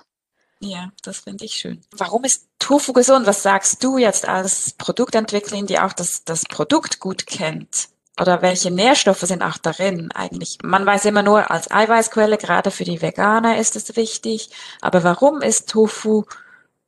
Ja, 0.61 0.91
das 1.03 1.19
finde 1.19 1.45
ich 1.45 1.53
schön. 1.53 1.81
Warum 1.91 2.25
ist 2.25 2.47
Tofu 2.59 2.91
gesund? 2.91 3.25
Was 3.25 3.43
sagst 3.43 3.83
du 3.83 3.97
jetzt 3.97 4.27
als 4.27 4.73
Produktentwicklerin, 4.73 5.67
die 5.67 5.79
auch 5.79 5.93
das, 5.93 6.25
das 6.25 6.43
Produkt 6.43 6.99
gut 6.99 7.25
kennt? 7.27 7.87
Oder 8.19 8.41
welche 8.41 8.69
Nährstoffe 8.69 9.21
sind 9.21 9.41
auch 9.41 9.57
darin 9.57 10.11
eigentlich? 10.11 10.57
Man 10.61 10.85
weiß 10.85 11.05
immer 11.05 11.23
nur 11.23 11.49
als 11.49 11.71
Eiweißquelle, 11.71 12.37
gerade 12.37 12.71
für 12.71 12.83
die 12.83 13.01
Veganer 13.01 13.57
ist 13.57 13.77
es 13.77 13.95
wichtig. 13.95 14.49
Aber 14.81 15.05
warum 15.05 15.41
ist 15.41 15.69
Tofu 15.69 16.25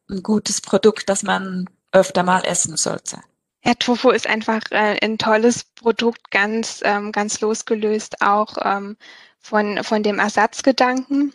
ein 0.09 0.21
gutes 0.23 0.59
Produkt, 0.59 1.07
das 1.07 1.23
man 1.23 1.69
öfter 1.93 2.23
mal 2.23 2.43
essen 2.43 2.75
sollte? 2.75 3.21
Ja, 3.63 3.75
Tofu 3.75 4.09
ist 4.09 4.27
einfach 4.27 4.61
äh, 4.71 4.97
ein 5.01 5.17
tolles 5.17 5.63
Produkt, 5.63 6.31
ganz, 6.31 6.81
ähm, 6.83 7.13
ganz 7.13 7.39
losgelöst 7.39 8.21
auch 8.21 8.57
ähm, 8.61 8.97
von, 9.41 9.83
von 9.83 10.03
dem 10.03 10.19
Ersatzgedanken. 10.19 11.33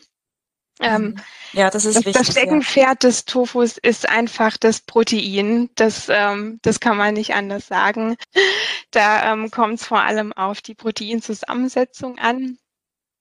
Ähm, 0.81 1.03
mhm. 1.03 1.17
ja, 1.53 1.71
das 1.71 1.85
ist 1.85 1.97
das, 1.97 2.05
wichtig. 2.05 2.27
Das 2.27 2.33
Steckenpferd 2.33 3.03
ja. 3.03 3.09
des 3.09 3.25
Tofus 3.25 3.79
ist 3.79 4.09
einfach 4.09 4.57
das 4.57 4.81
Protein. 4.81 5.71
Das, 5.75 6.09
ähm, 6.11 6.59
das 6.63 6.81
kann 6.81 6.97
man 6.97 7.15
nicht 7.15 7.35
anders 7.35 7.67
sagen. 7.67 8.17
Da 8.91 9.33
ähm, 9.33 9.51
kommt 9.51 9.81
es 9.81 9.87
vor 9.87 10.03
allem 10.03 10.33
auf 10.33 10.61
die 10.61 10.75
Proteinzusammensetzung 10.75 12.19
an. 12.19 12.59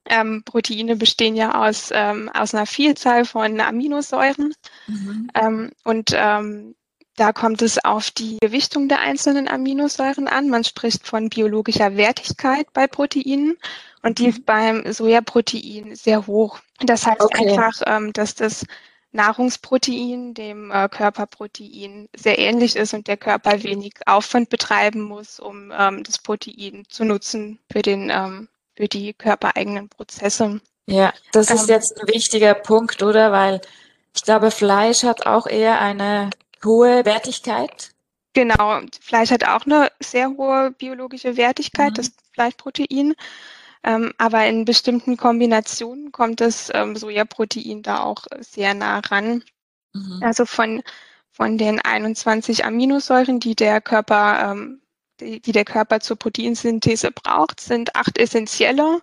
Ähm, 0.07 0.43
Proteine 0.43 0.95
bestehen 0.95 1.35
ja 1.35 1.65
aus, 1.65 1.89
ähm, 1.91 2.29
aus 2.33 2.53
einer 2.53 2.67
Vielzahl 2.67 3.25
von 3.25 3.59
Aminosäuren. 3.59 4.53
Mhm. 4.87 5.31
Ähm, 5.33 5.71
und 5.83 6.11
ähm, 6.13 6.75
da 7.15 7.31
kommt 7.31 7.61
es 7.61 7.83
auf 7.83 8.11
die 8.11 8.37
Gewichtung 8.41 8.89
der 8.89 8.99
einzelnen 8.99 9.47
Aminosäuren 9.47 10.27
an. 10.27 10.49
Man 10.49 10.63
spricht 10.63 11.07
von 11.07 11.29
biologischer 11.29 11.95
Wertigkeit 11.95 12.67
bei 12.73 12.87
Proteinen 12.87 13.57
und 14.01 14.19
die 14.19 14.27
ist 14.27 14.39
mhm. 14.39 14.45
beim 14.45 14.93
Sojaprotein 14.93 15.95
sehr 15.95 16.27
hoch. 16.27 16.59
Das 16.81 17.05
heißt 17.05 17.21
okay. 17.21 17.49
einfach, 17.49 17.81
ähm, 17.85 18.11
dass 18.13 18.35
das 18.35 18.65
Nahrungsprotein 19.13 20.33
dem 20.33 20.71
äh, 20.71 20.89
Körperprotein 20.89 22.09
sehr 22.15 22.37
ähnlich 22.37 22.75
ist 22.75 22.93
und 22.93 23.07
der 23.07 23.17
Körper 23.17 23.63
wenig 23.63 23.93
Aufwand 24.05 24.49
betreiben 24.49 25.01
muss, 25.01 25.39
um 25.39 25.71
ähm, 25.77 26.03
das 26.03 26.19
Protein 26.19 26.83
zu 26.89 27.05
nutzen 27.05 27.59
für 27.71 27.81
den 27.81 28.09
ähm, 28.09 28.49
für 28.75 28.89
die 28.89 29.13
körpereigenen 29.13 29.87
Prozesse. 29.87 30.59
Ja, 30.85 31.13
das 31.31 31.49
ist 31.49 31.69
jetzt 31.69 31.99
ein 31.99 32.07
wichtiger 32.09 32.53
Punkt, 32.53 33.01
oder? 33.01 33.31
Weil 33.31 33.61
ich 34.13 34.23
glaube, 34.23 34.51
Fleisch 34.51 35.03
hat 35.03 35.25
auch 35.25 35.47
eher 35.47 35.79
eine 35.79 36.29
hohe 36.63 37.05
Wertigkeit. 37.05 37.91
Genau, 38.33 38.81
Fleisch 39.01 39.31
hat 39.31 39.47
auch 39.47 39.65
eine 39.65 39.89
sehr 40.01 40.29
hohe 40.29 40.71
biologische 40.71 41.37
Wertigkeit, 41.37 41.91
mhm. 41.91 41.95
das 41.95 42.11
Fleischprotein. 42.33 43.15
Ähm, 43.83 44.13
aber 44.17 44.45
in 44.47 44.65
bestimmten 44.65 45.15
Kombinationen 45.15 46.11
kommt 46.11 46.41
das 46.41 46.71
ähm, 46.73 46.95
Sojaprotein 46.95 47.83
da 47.83 48.01
auch 48.01 48.25
sehr 48.39 48.73
nah 48.73 48.99
ran. 48.99 49.43
Mhm. 49.93 50.19
Also 50.21 50.45
von, 50.45 50.81
von 51.31 51.57
den 51.57 51.79
21 51.79 52.65
Aminosäuren, 52.65 53.39
die 53.39 53.55
der 53.55 53.79
Körper, 53.81 54.51
ähm, 54.51 54.81
die, 55.19 55.39
die 55.39 55.51
der 55.51 55.65
Körper 55.65 55.99
zur 55.99 56.17
Proteinsynthese 56.17 57.11
braucht, 57.11 57.61
sind 57.61 57.95
acht 57.95 58.17
essentielle. 58.17 59.01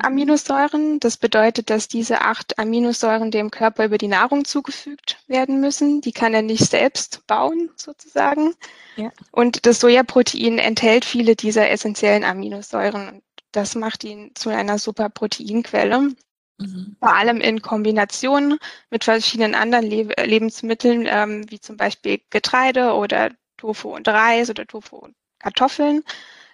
Aminosäuren. 0.00 1.00
Das 1.00 1.16
bedeutet, 1.16 1.70
dass 1.70 1.88
diese 1.88 2.20
acht 2.20 2.58
Aminosäuren 2.58 3.30
dem 3.30 3.50
Körper 3.50 3.84
über 3.84 3.98
die 3.98 4.08
Nahrung 4.08 4.44
zugefügt 4.44 5.18
werden 5.26 5.60
müssen. 5.60 6.00
Die 6.00 6.12
kann 6.12 6.34
er 6.34 6.42
nicht 6.42 6.70
selbst 6.70 7.26
bauen, 7.26 7.70
sozusagen. 7.76 8.54
Ja. 8.96 9.10
Und 9.30 9.66
das 9.66 9.80
Sojaprotein 9.80 10.58
enthält 10.58 11.04
viele 11.04 11.36
dieser 11.36 11.70
essentiellen 11.70 12.24
Aminosäuren. 12.24 13.22
Das 13.52 13.74
macht 13.74 14.04
ihn 14.04 14.32
zu 14.34 14.50
einer 14.50 14.78
super 14.78 15.08
Proteinquelle. 15.08 16.12
Mhm. 16.58 16.96
Vor 16.98 17.14
allem 17.14 17.40
in 17.40 17.62
Kombination 17.62 18.58
mit 18.90 19.04
verschiedenen 19.04 19.54
anderen 19.54 19.86
Le 19.86 20.08
Lebensmitteln, 20.24 21.06
ähm, 21.08 21.50
wie 21.50 21.60
zum 21.60 21.76
Beispiel 21.76 22.20
Getreide 22.30 22.94
oder 22.94 23.30
Tofu 23.56 23.94
und 23.94 24.08
Reis 24.08 24.50
oder 24.50 24.66
Tofu 24.66 24.96
und 24.96 25.14
Kartoffeln 25.38 26.02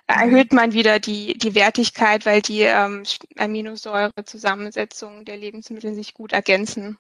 erhöht 0.07 0.53
man 0.53 0.73
wieder 0.73 0.99
die, 0.99 1.37
die 1.39 1.55
Wertigkeit, 1.55 2.27
weil 2.27 2.43
die 2.43 2.63
ähm, 2.63 3.05
Aminosäurezusammensetzungen 3.37 5.25
der 5.25 5.37
Lebensmittel 5.37 5.95
sich 5.95 6.15
gut 6.15 6.33
ergänzen. 6.33 6.99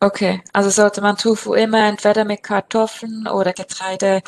Okay, 0.00 0.42
also 0.52 0.70
sollte 0.70 1.00
man 1.00 1.16
Tofu 1.16 1.54
immer 1.54 1.88
entweder 1.88 2.24
mit 2.24 2.42
Kartoffeln 2.42 3.26
oder 3.26 3.52
Getreide, 3.52 4.22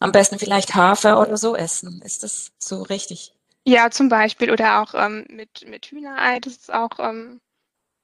am 0.00 0.12
besten 0.12 0.38
vielleicht 0.38 0.74
Hafer 0.74 1.20
oder 1.20 1.36
so 1.36 1.56
essen. 1.56 2.00
Ist 2.02 2.22
das 2.22 2.52
so 2.58 2.82
richtig? 2.82 3.34
Ja, 3.66 3.90
zum 3.90 4.08
Beispiel. 4.08 4.50
Oder 4.50 4.80
auch 4.80 4.94
ähm, 4.94 5.26
mit, 5.28 5.66
mit 5.68 5.86
Hühnerei, 5.86 6.40
das 6.40 6.54
ist 6.54 6.72
auch, 6.72 6.98
ähm, 6.98 7.40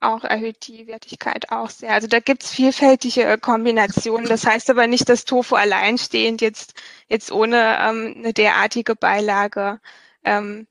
auch 0.04 0.24
erhöht 0.24 0.66
die 0.66 0.86
Wertigkeit 0.86 1.50
auch 1.50 1.70
sehr. 1.70 1.92
Also 1.92 2.06
da 2.06 2.20
gibt's 2.20 2.50
vielfältige 2.50 3.24
äh, 3.24 3.38
Kombinationen. 3.38 4.28
Das 4.28 4.46
heißt 4.46 4.70
aber 4.70 4.86
nicht, 4.86 5.08
dass 5.08 5.24
Tofu 5.24 5.56
alleinstehend 5.56 6.40
jetzt, 6.40 6.74
jetzt 7.08 7.32
ohne 7.32 7.78
ähm, 7.80 8.14
eine 8.18 8.32
derartige 8.32 8.96
Beilage 8.96 9.80
ähm, 10.24 10.66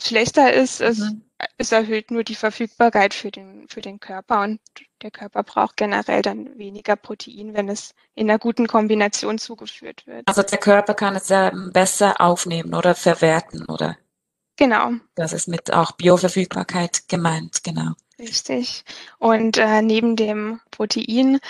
schlechter 0.00 0.52
ist. 0.52 0.80
Es, 0.80 0.98
mhm. 0.98 1.22
es 1.58 1.72
erhöht 1.72 2.10
nur 2.10 2.24
die 2.24 2.34
Verfügbarkeit 2.34 3.14
für 3.14 3.30
den, 3.30 3.68
für 3.68 3.80
den 3.80 4.00
Körper 4.00 4.42
und 4.42 4.60
der 5.02 5.10
Körper 5.10 5.42
braucht 5.42 5.76
generell 5.76 6.22
dann 6.22 6.58
weniger 6.58 6.96
Protein, 6.96 7.54
wenn 7.54 7.68
es 7.68 7.94
in 8.14 8.30
einer 8.30 8.38
guten 8.38 8.66
Kombination 8.66 9.38
zugeführt 9.38 10.06
wird. 10.06 10.26
Also 10.26 10.42
der 10.42 10.58
Körper 10.58 10.94
kann 10.94 11.14
es 11.14 11.28
ja 11.28 11.52
besser 11.72 12.20
aufnehmen 12.20 12.74
oder 12.74 12.94
verwerten, 12.94 13.66
oder? 13.66 13.98
Genau. 14.56 14.92
Das 15.14 15.32
ist 15.32 15.48
mit 15.48 15.72
auch 15.72 15.92
Bioverfügbarkeit 15.92 17.08
gemeint, 17.08 17.64
genau. 17.64 17.92
Richtig. 18.18 18.84
Und 19.18 19.56
äh, 19.56 19.82
neben 19.82 20.16
dem 20.16 20.60
Protein 20.70 21.40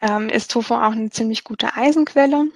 ähm, 0.00 0.28
ist 0.28 0.50
Tofu 0.50 0.74
auch 0.74 0.92
eine 0.92 1.10
ziemlich 1.10 1.44
gute 1.44 1.74
Eisenquelle. 1.74 2.50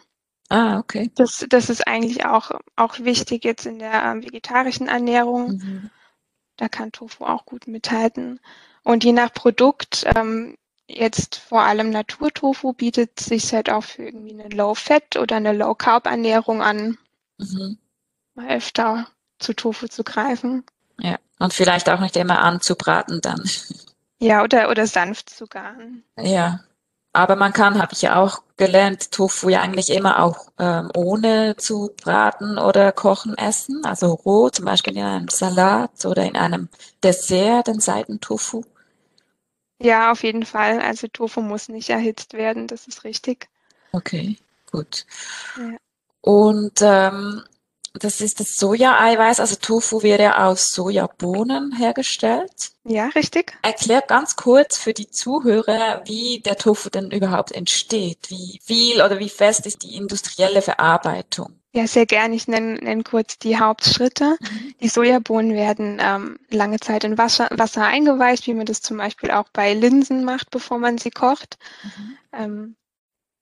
Ah, 0.49 0.79
okay. 0.79 1.11
Das, 1.15 1.47
das 1.49 1.71
ist 1.71 1.87
eigentlich 1.87 2.25
auch, 2.25 2.51
auch 2.77 2.99
wichtig 2.99 3.45
jetzt 3.45 3.67
in 3.67 3.79
der 3.79 4.05
äh, 4.05 4.23
vegetarischen 4.23 4.89
Ernährung. 4.89 5.53
Mhm. 5.53 5.91
Da 6.57 6.69
kann 6.69 6.93
Tofu 6.93 7.25
auch 7.25 7.47
gut 7.47 7.69
mithalten. 7.69 8.41
Und 8.83 9.05
je 9.05 9.13
nach 9.13 9.33
Produkt, 9.33 10.05
ähm, 10.17 10.57
jetzt 10.89 11.37
vor 11.37 11.63
allem 11.63 11.91
Naturtofu 11.91 12.73
bietet 12.73 13.21
sich 13.21 13.53
halt 13.53 13.71
auch 13.71 13.85
für 13.85 14.03
irgendwie 14.03 14.33
eine 14.33 14.49
Low-Fat 14.49 15.17
oder 15.17 15.37
eine 15.37 15.53
Low-Carb-Ernährung 15.53 16.63
an, 16.63 16.99
mhm. 17.39 17.79
mal 18.35 18.49
öfter 18.51 19.07
zu 19.39 19.55
Tofu 19.55 19.87
zu 19.87 20.03
greifen. 20.03 20.65
Ja, 21.03 21.19
und 21.39 21.53
vielleicht 21.53 21.89
auch 21.89 22.01
nicht 22.01 22.17
immer 22.17 22.41
anzubraten 22.41 23.21
dann. 23.21 23.43
Ja, 24.21 24.43
oder, 24.43 24.71
oder 24.71 24.87
sanft 24.87 25.31
zu 25.31 25.47
garen. 25.47 26.05
Ja, 26.19 26.61
aber 27.13 27.35
man 27.37 27.53
kann, 27.53 27.81
habe 27.81 27.93
ich 27.93 28.03
ja 28.03 28.17
auch 28.17 28.43
gelernt, 28.57 29.11
Tofu 29.11 29.49
ja 29.49 29.63
eigentlich 29.63 29.91
immer 29.91 30.23
auch 30.23 30.53
ähm, 30.59 30.91
ohne 30.95 31.57
zu 31.57 31.91
braten 32.03 32.59
oder 32.59 32.93
kochen 32.93 33.37
essen, 33.37 33.85
also 33.85 34.13
roh, 34.13 34.51
zum 34.51 34.67
Beispiel 34.67 34.97
in 34.97 35.03
einem 35.03 35.29
Salat 35.29 36.05
oder 36.05 36.25
in 36.25 36.37
einem 36.37 36.69
Dessert, 37.03 37.67
den 37.67 37.81
Seitentofu. 37.81 38.63
Ja, 39.83 40.13
auf 40.13 40.23
jeden 40.23 40.45
Fall. 40.45 40.81
Also 40.81 41.09
Tofu 41.09 41.41
muss 41.41 41.69
nicht 41.69 41.89
erhitzt 41.89 42.35
werden, 42.35 42.67
das 42.67 42.87
ist 42.87 43.05
richtig. 43.05 43.49
Okay, 43.93 44.37
gut. 44.71 45.07
Ja. 45.57 45.77
Und 46.21 46.81
ähm, 46.83 47.43
das 47.95 48.21
ist 48.21 48.41
das 48.41 48.57
Sojaeiweiß, 48.57 49.41
also 49.41 49.57
Tofu 49.57 50.03
wird 50.03 50.21
ja 50.21 50.47
aus 50.47 50.71
Sojabohnen 50.71 51.77
hergestellt. 51.77 52.73
Ja, 52.85 53.07
richtig. 53.09 53.59
Erklär 53.63 54.03
ganz 54.03 54.37
kurz 54.37 54.79
für 54.79 54.95
die 54.95 55.11
Zuhörer, 55.11 56.03
wie 56.05 56.41
der 56.41 56.57
Tofu 56.57 56.89
denn 56.89 57.11
überhaupt 57.11 57.53
entsteht. 57.53 58.31
Wie 58.31 58.61
viel 58.63 59.03
oder 59.03 59.19
wie 59.19 59.29
fest 59.29 59.67
ist 59.67 59.83
die 59.83 59.97
industrielle 59.97 60.63
Verarbeitung? 60.63 61.61
Ja, 61.73 61.87
sehr 61.87 62.07
gerne. 62.07 62.35
Ich 62.35 62.49
nenne, 62.49 62.75
nenne 62.75 63.05
kurz 63.05 63.39
die 63.39 63.59
Hauptschritte. 63.59 64.37
Mhm. 64.41 64.75
Die 64.81 64.89
Sojabohnen 64.89 65.55
werden 65.55 65.99
ähm, 66.01 66.39
lange 66.51 66.81
Zeit 66.81 67.05
in 67.05 67.17
Wasser, 67.17 67.49
Wasser 67.53 67.85
eingeweicht, 67.85 68.47
wie 68.49 68.55
man 68.55 68.67
das 68.67 68.83
zum 68.83 68.97
Beispiel 68.97 69.31
auch 69.31 69.49
bei 69.53 69.73
Linsen 69.75 70.25
macht, 70.25 70.51
bevor 70.51 70.79
man 70.79 70.99
sie 70.99 71.11
kocht. 71.11 71.59
Mhm. 71.85 72.17
Ähm, 72.33 72.77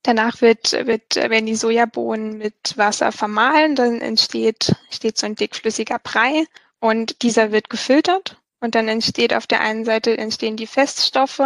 Danach 0.03 0.41
wird, 0.41 0.71
wird, 0.71 1.15
werden 1.15 1.45
die 1.45 1.55
Sojabohnen 1.55 2.37
mit 2.37 2.77
Wasser 2.77 3.11
vermahlen, 3.11 3.75
dann 3.75 3.99
entsteht, 3.99 4.73
entsteht 4.85 5.17
so 5.17 5.25
ein 5.25 5.35
dickflüssiger 5.35 5.99
Brei 5.99 6.45
und 6.79 7.21
dieser 7.21 7.51
wird 7.51 7.69
gefiltert. 7.69 8.37
Und 8.61 8.75
dann 8.75 8.87
entsteht 8.87 9.33
auf 9.33 9.47
der 9.47 9.61
einen 9.61 9.85
Seite 9.85 10.17
entstehen 10.17 10.57
die 10.57 10.67
Feststoffe 10.67 11.41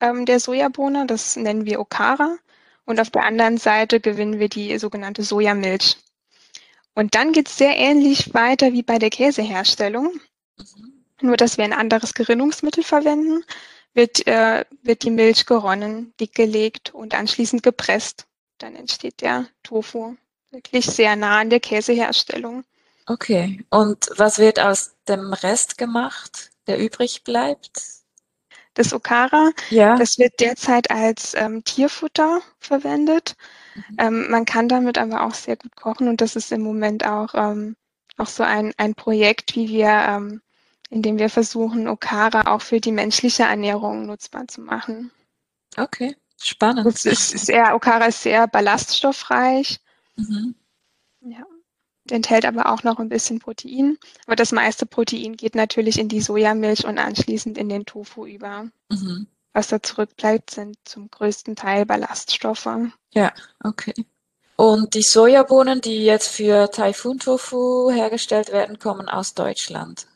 ähm, 0.00 0.26
der 0.26 0.40
Sojabohne, 0.40 1.06
das 1.06 1.36
nennen 1.36 1.66
wir 1.66 1.80
Okara. 1.80 2.36
Und 2.84 3.00
auf 3.00 3.10
der 3.10 3.24
anderen 3.24 3.58
Seite 3.58 4.00
gewinnen 4.00 4.38
wir 4.38 4.48
die 4.48 4.78
sogenannte 4.78 5.22
Sojamilch. 5.22 5.98
Und 6.94 7.14
dann 7.14 7.32
geht 7.32 7.48
es 7.48 7.56
sehr 7.56 7.76
ähnlich 7.76 8.32
weiter 8.34 8.72
wie 8.72 8.82
bei 8.82 8.98
der 8.98 9.10
Käseherstellung, 9.10 10.14
mhm. 10.56 11.04
nur 11.20 11.36
dass 11.36 11.58
wir 11.58 11.64
ein 11.64 11.74
anderes 11.74 12.14
Gerinnungsmittel 12.14 12.82
verwenden 12.82 13.44
wird, 13.98 14.26
äh, 14.28 14.64
wird 14.82 15.02
die 15.02 15.10
Milch 15.10 15.44
geronnen, 15.44 16.14
dickgelegt 16.20 16.94
und 16.94 17.14
anschließend 17.14 17.64
gepresst. 17.64 18.26
Dann 18.58 18.76
entsteht 18.76 19.20
der 19.20 19.46
Tofu. 19.64 20.14
Wirklich 20.50 20.86
sehr 20.86 21.16
nah 21.16 21.40
an 21.40 21.50
der 21.50 21.60
Käseherstellung. 21.60 22.64
Okay. 23.06 23.64
Und 23.70 24.08
was 24.16 24.38
wird 24.38 24.60
aus 24.60 24.94
dem 25.08 25.32
Rest 25.32 25.78
gemacht, 25.78 26.50
der 26.68 26.78
übrig 26.78 27.24
bleibt? 27.24 27.82
Das 28.74 28.92
Okara, 28.92 29.50
ja. 29.70 29.96
das 29.96 30.18
wird 30.18 30.38
derzeit 30.38 30.92
als 30.92 31.34
ähm, 31.34 31.64
Tierfutter 31.64 32.40
verwendet. 32.60 33.34
Mhm. 33.74 33.96
Ähm, 33.98 34.30
man 34.30 34.44
kann 34.44 34.68
damit 34.68 34.96
aber 34.96 35.24
auch 35.24 35.34
sehr 35.34 35.56
gut 35.56 35.74
kochen 35.74 36.06
und 36.06 36.20
das 36.20 36.36
ist 36.36 36.52
im 36.52 36.62
Moment 36.62 37.04
auch, 37.04 37.34
ähm, 37.34 37.74
auch 38.16 38.28
so 38.28 38.44
ein, 38.44 38.72
ein 38.76 38.94
Projekt, 38.94 39.56
wie 39.56 39.68
wir 39.68 39.88
ähm, 39.88 40.40
indem 40.90 41.18
wir 41.18 41.28
versuchen, 41.28 41.88
Okara 41.88 42.52
auch 42.52 42.62
für 42.62 42.80
die 42.80 42.92
menschliche 42.92 43.44
Ernährung 43.44 44.06
nutzbar 44.06 44.48
zu 44.48 44.60
machen. 44.60 45.10
Okay, 45.76 46.16
spannend. 46.40 46.86
Es 46.86 47.04
ist 47.04 47.46
sehr, 47.46 47.74
Okara 47.74 48.06
ist 48.06 48.22
sehr 48.22 48.46
ballaststoffreich. 48.46 49.80
Mhm. 50.16 50.54
Ja. 51.20 51.44
Enthält 52.10 52.46
aber 52.46 52.72
auch 52.72 52.84
noch 52.84 52.98
ein 52.98 53.10
bisschen 53.10 53.38
Protein. 53.38 53.98
Aber 54.26 54.36
das 54.36 54.52
meiste 54.52 54.86
Protein 54.86 55.36
geht 55.36 55.54
natürlich 55.54 55.98
in 55.98 56.08
die 56.08 56.22
Sojamilch 56.22 56.86
und 56.86 56.98
anschließend 56.98 57.58
in 57.58 57.68
den 57.68 57.84
Tofu 57.84 58.24
über. 58.24 58.68
Mhm. 58.88 59.26
Was 59.52 59.68
da 59.68 59.82
zurückbleibt, 59.82 60.50
sind 60.50 60.78
zum 60.84 61.10
größten 61.10 61.54
Teil 61.54 61.84
Ballaststoffe. 61.84 62.68
Ja, 63.12 63.32
okay. 63.62 63.92
Und 64.56 64.94
die 64.94 65.02
Sojabohnen, 65.02 65.80
die 65.82 66.04
jetzt 66.04 66.28
für 66.28 66.70
Taifun 66.70 67.18
Tofu 67.18 67.90
hergestellt 67.90 68.50
werden, 68.52 68.78
kommen 68.78 69.08
aus 69.08 69.34
Deutschland 69.34 70.06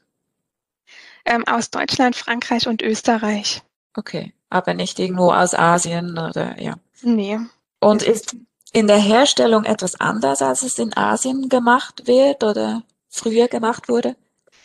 ähm, 1.24 1.46
aus 1.46 1.70
Deutschland, 1.70 2.16
Frankreich 2.16 2.68
und 2.68 2.82
Österreich. 2.82 3.62
Okay, 3.94 4.32
aber 4.50 4.74
nicht 4.74 4.98
irgendwo 4.98 5.32
aus 5.32 5.54
Asien 5.54 6.18
oder 6.18 6.60
ja. 6.60 6.74
Nee. 7.02 7.38
Und 7.80 8.02
ist 8.02 8.36
in 8.72 8.86
der 8.86 8.98
Herstellung 8.98 9.64
etwas 9.64 10.00
anders, 10.00 10.40
als 10.40 10.62
es 10.62 10.78
in 10.78 10.96
Asien 10.96 11.48
gemacht 11.48 12.06
wird 12.06 12.42
oder 12.42 12.82
früher 13.08 13.48
gemacht 13.48 13.88
wurde? 13.88 14.16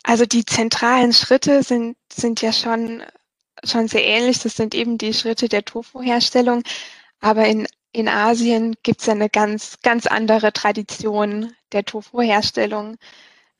Also 0.03 0.25
die 0.25 0.45
zentralen 0.45 1.11
Schritte 1.11 1.63
sind, 1.63 1.97
sind 2.11 2.41
ja 2.41 2.53
schon, 2.53 3.03
schon 3.63 3.87
sehr 3.89 4.05
ähnlich. 4.05 4.39
Das 4.39 4.55
sind 4.55 4.73
eben 4.73 4.97
die 4.97 5.13
Schritte 5.13 5.49
der 5.49 5.65
Tofu-Herstellung. 5.65 6.63
Aber 7.19 7.45
in, 7.45 7.67
in 7.91 8.07
Asien 8.07 8.75
gibt 8.83 9.01
es 9.01 9.07
ja 9.07 9.13
eine 9.13 9.29
ganz, 9.29 9.77
ganz 9.83 10.07
andere 10.07 10.53
Tradition 10.53 11.51
der 11.73 11.83
Tofu-Herstellung. 11.83 12.95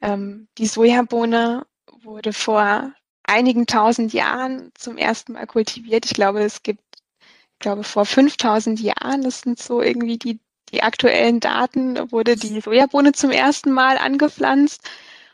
Ähm, 0.01 0.47
die 0.57 0.67
Sojabohne 0.67 1.65
wurde 2.07 2.33
vor 2.33 2.93
einigen 3.23 3.67
tausend 3.67 4.13
Jahren 4.13 4.71
zum 4.73 4.97
ersten 4.97 5.33
Mal 5.33 5.45
kultiviert. 5.45 6.05
Ich 6.05 6.13
glaube, 6.13 6.41
es 6.41 6.63
gibt, 6.63 6.81
ich 7.21 7.59
glaube, 7.59 7.83
vor 7.83 8.05
5000 8.05 8.79
Jahren, 8.79 9.21
das 9.21 9.41
sind 9.41 9.59
so 9.59 9.81
irgendwie 9.81 10.17
die, 10.17 10.39
die 10.71 10.81
aktuellen 10.81 11.39
Daten, 11.39 12.11
wurde 12.11 12.35
die 12.35 12.61
Sojabohne 12.61 13.11
zum 13.11 13.31
ersten 13.31 13.71
Mal 13.71 13.97
angepflanzt. 13.97 14.89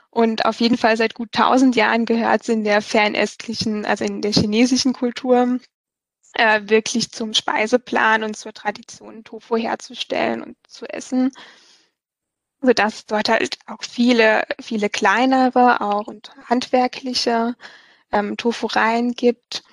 Und 0.09 0.45
auf 0.45 0.59
jeden 0.59 0.77
Fall 0.77 0.97
seit 0.97 1.15
gut 1.15 1.29
1000 1.33 1.75
Jahren 1.75 2.05
gehört 2.05 2.43
sie 2.43 2.53
in 2.53 2.63
der 2.63 2.81
fernöstlichen, 2.81 3.85
also 3.85 4.03
in 4.03 4.21
der 4.21 4.31
chinesischen 4.31 4.93
Kultur 4.93 5.59
äh, 6.33 6.61
wirklich 6.65 7.11
zum 7.11 7.33
Speiseplan 7.33 8.23
und 8.23 8.35
zur 8.35 8.53
Tradition, 8.53 9.23
Tofu 9.23 9.57
herzustellen 9.57 10.43
und 10.43 10.57
zu 10.67 10.85
essen 10.87 11.31
sodass 12.63 13.05
dort 13.05 13.29
halt 13.29 13.59
auch 13.67 13.83
viele, 13.83 14.45
viele 14.61 14.89
kleinere 14.89 15.81
auch 15.81 16.07
und 16.07 16.31
handwerkliche 16.45 17.55
ähm, 18.11 18.37
Tofureien 18.37 19.11
gibt 19.13 19.63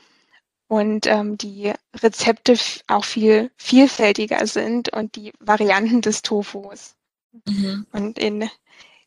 und 0.66 1.06
ähm, 1.06 1.38
die 1.38 1.72
Rezepte 1.96 2.56
auch 2.88 3.04
viel 3.04 3.50
vielfältiger 3.56 4.46
sind 4.46 4.92
und 4.92 5.14
die 5.14 5.32
Varianten 5.38 6.02
des 6.02 6.22
Tofus. 6.22 6.96
Mhm. 7.46 7.86
Und 7.92 8.18
in, 8.18 8.50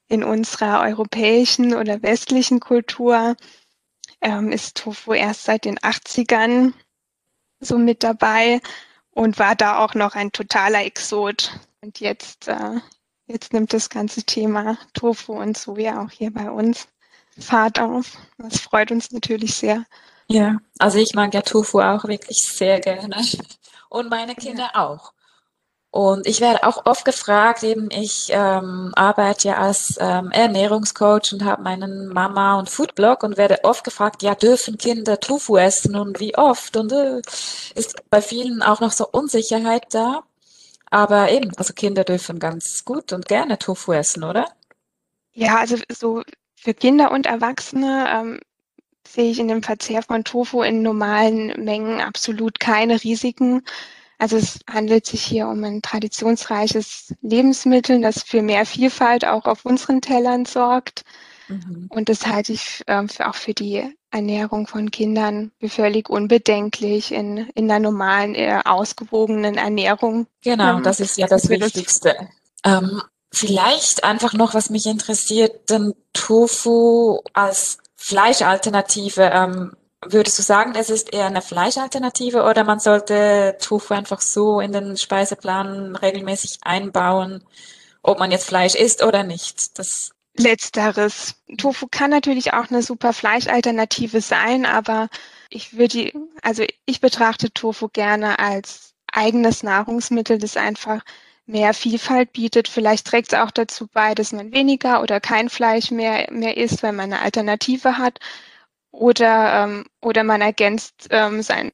in 0.07 0.23
unserer 0.23 0.81
europäischen 0.81 1.75
oder 1.75 2.01
westlichen 2.01 2.61
Kultur 2.61 3.35
ähm, 4.21 4.51
ist 4.51 4.77
Tofu 4.77 5.13
erst 5.13 5.43
seit 5.43 5.65
den 5.65 5.77
80ern 5.77 6.73
so 7.59 7.77
mit 7.77 8.03
dabei 8.03 8.61
und 9.11 9.39
war 9.39 9.55
da 9.55 9.79
auch 9.79 9.93
noch 9.93 10.15
ein 10.15 10.31
totaler 10.31 10.85
Exot. 10.85 11.59
Und 11.81 11.99
jetzt 11.99 12.47
äh, 12.47 12.79
Jetzt 13.27 13.53
nimmt 13.53 13.73
das 13.73 13.89
ganze 13.89 14.23
Thema 14.23 14.77
Tofu 14.93 15.33
und 15.33 15.57
Soja 15.57 16.03
auch 16.03 16.11
hier 16.11 16.31
bei 16.31 16.51
uns 16.51 16.87
Fahrt 17.39 17.79
auf. 17.79 18.17
Das 18.37 18.59
freut 18.59 18.91
uns 18.91 19.11
natürlich 19.11 19.55
sehr. 19.55 19.85
Ja, 20.27 20.57
also 20.79 20.97
ich 20.99 21.13
mag 21.13 21.33
ja 21.33 21.41
Tofu 21.41 21.79
auch 21.79 22.05
wirklich 22.05 22.43
sehr 22.43 22.79
gerne. 22.79 23.15
Und 23.89 24.09
meine 24.09 24.35
Kinder 24.35 24.71
ja. 24.73 24.87
auch. 24.87 25.13
Und 25.91 26.25
ich 26.25 26.41
werde 26.41 26.63
auch 26.63 26.87
oft 26.87 27.05
gefragt, 27.05 27.61
eben 27.61 27.91
ich 27.91 28.29
ähm, 28.31 28.91
arbeite 28.95 29.49
ja 29.49 29.57
als 29.57 29.95
ähm, 29.99 30.31
Ernährungscoach 30.31 31.33
und 31.33 31.45
habe 31.45 31.61
meinen 31.61 32.07
Mama- 32.07 32.57
und 32.57 32.67
Foodblog 32.67 33.21
und 33.21 33.37
werde 33.37 33.59
oft 33.63 33.83
gefragt, 33.83 34.23
ja, 34.23 34.33
dürfen 34.33 34.79
Kinder 34.79 35.19
Tofu 35.19 35.55
essen 35.57 35.95
und 35.95 36.19
wie 36.19 36.35
oft? 36.35 36.75
Und 36.77 36.91
äh, 36.91 37.21
ist 37.75 38.09
bei 38.09 38.23
vielen 38.23 38.63
auch 38.63 38.79
noch 38.79 38.91
so 38.91 39.07
Unsicherheit 39.07 39.93
da. 39.93 40.23
Aber 40.93 41.31
eben, 41.31 41.49
also 41.57 41.73
Kinder 41.73 42.03
dürfen 42.03 42.37
ganz 42.37 42.85
gut 42.85 43.13
und 43.13 43.27
gerne 43.27 43.57
Tofu 43.57 43.93
essen, 43.93 44.23
oder? 44.23 44.47
Ja, 45.31 45.57
also 45.57 45.77
so 45.89 46.21
für 46.55 46.75
Kinder 46.75 47.11
und 47.11 47.25
Erwachsene 47.25 48.05
ähm, 48.13 48.39
sehe 49.07 49.31
ich 49.31 49.39
in 49.39 49.47
dem 49.47 49.63
Verzehr 49.63 50.03
von 50.03 50.23
Tofu 50.23 50.61
in 50.61 50.83
normalen 50.83 51.47
Mengen 51.65 51.99
absolut 51.99 52.59
keine 52.59 53.03
Risiken. 53.03 53.63
Also 54.19 54.37
es 54.37 54.59
handelt 54.69 55.07
sich 55.07 55.23
hier 55.23 55.47
um 55.47 55.63
ein 55.63 55.81
traditionsreiches 55.81 57.15
Lebensmittel, 57.23 57.99
das 57.99 58.21
für 58.21 58.43
mehr 58.43 58.67
Vielfalt 58.67 59.25
auch 59.25 59.45
auf 59.45 59.65
unseren 59.65 59.99
Tellern 59.99 60.45
sorgt. 60.45 61.05
Mhm. 61.47 61.87
Und 61.89 62.09
das 62.09 62.25
halte 62.27 62.53
ich 62.53 62.83
äh, 62.87 63.07
für, 63.07 63.29
auch 63.29 63.35
für 63.35 63.53
die 63.53 63.95
Ernährung 64.11 64.67
von 64.67 64.91
Kindern 64.91 65.51
für 65.59 65.69
völlig 65.69 66.09
unbedenklich 66.09 67.11
in, 67.11 67.49
in 67.55 67.69
einer 67.69 67.79
normalen, 67.79 68.35
äh, 68.35 68.61
ausgewogenen 68.63 69.57
Ernährung. 69.57 70.27
Genau, 70.43 70.77
ähm, 70.77 70.83
das 70.83 70.99
ist 70.99 71.17
ja 71.17 71.27
das 71.27 71.49
Wichtigste. 71.49 72.15
Ähm, 72.63 73.01
vielleicht 73.31 74.03
einfach 74.03 74.33
noch, 74.33 74.53
was 74.53 74.69
mich 74.69 74.85
interessiert, 74.85 75.69
den 75.69 75.93
Tofu 76.13 77.21
als 77.33 77.79
Fleischalternative. 77.95 79.23
Ähm, 79.33 79.71
Würdest 80.05 80.37
du 80.37 80.43
sagen, 80.43 80.73
es 80.75 80.89
ist 80.89 81.13
eher 81.13 81.27
eine 81.27 81.41
Fleischalternative 81.41 82.43
oder 82.43 82.63
man 82.63 82.79
sollte 82.79 83.57
Tofu 83.61 83.93
einfach 83.93 84.21
so 84.21 84.59
in 84.59 84.71
den 84.71 84.97
Speiseplan 84.97 85.95
regelmäßig 85.95 86.59
einbauen, 86.63 87.43
ob 88.01 88.19
man 88.19 88.31
jetzt 88.31 88.45
Fleisch 88.45 88.75
isst 88.75 89.03
oder 89.03 89.23
nicht? 89.23 89.77
Das 89.79 90.12
Letzteres. 90.35 91.35
Tofu 91.57 91.87
kann 91.89 92.09
natürlich 92.09 92.53
auch 92.53 92.69
eine 92.69 92.81
super 92.81 93.13
Fleischalternative 93.13 94.19
sein, 94.21 94.65
aber 94.65 95.09
ich 95.49 95.77
würde, 95.77 96.11
also 96.41 96.63
ich 96.85 97.01
betrachte 97.01 97.53
Tofu 97.53 97.87
gerne 97.89 98.39
als 98.39 98.95
eigenes 99.11 99.61
Nahrungsmittel, 99.61 100.39
das 100.39 100.57
einfach 100.57 101.03
mehr 101.45 101.73
Vielfalt 101.73 102.33
bietet. 102.33 102.67
Vielleicht 102.67 103.05
trägt 103.05 103.33
es 103.33 103.39
auch 103.39 103.51
dazu 103.51 103.87
bei, 103.87 104.15
dass 104.15 104.31
man 104.31 104.51
weniger 104.51 105.01
oder 105.01 105.19
kein 105.19 105.49
Fleisch 105.49 105.91
mehr, 105.91 106.27
mehr 106.31 106.57
isst, 106.57 106.83
weil 106.83 106.93
man 106.93 107.13
eine 107.13 107.21
Alternative 107.21 107.97
hat. 107.97 108.19
Oder, 108.91 109.63
ähm, 109.63 109.85
oder 110.01 110.23
man 110.23 110.41
ergänzt 110.41 111.07
ähm, 111.09 111.41
sein, 111.41 111.71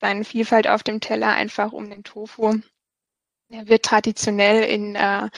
seine 0.00 0.24
Vielfalt 0.24 0.66
auf 0.68 0.82
dem 0.82 1.00
Teller 1.00 1.28
einfach 1.34 1.72
um 1.72 1.90
den 1.90 2.02
Tofu. 2.02 2.60
Er 3.50 3.68
wird 3.68 3.84
traditionell 3.84 4.64
in, 4.64 4.94
äh, 4.96 5.28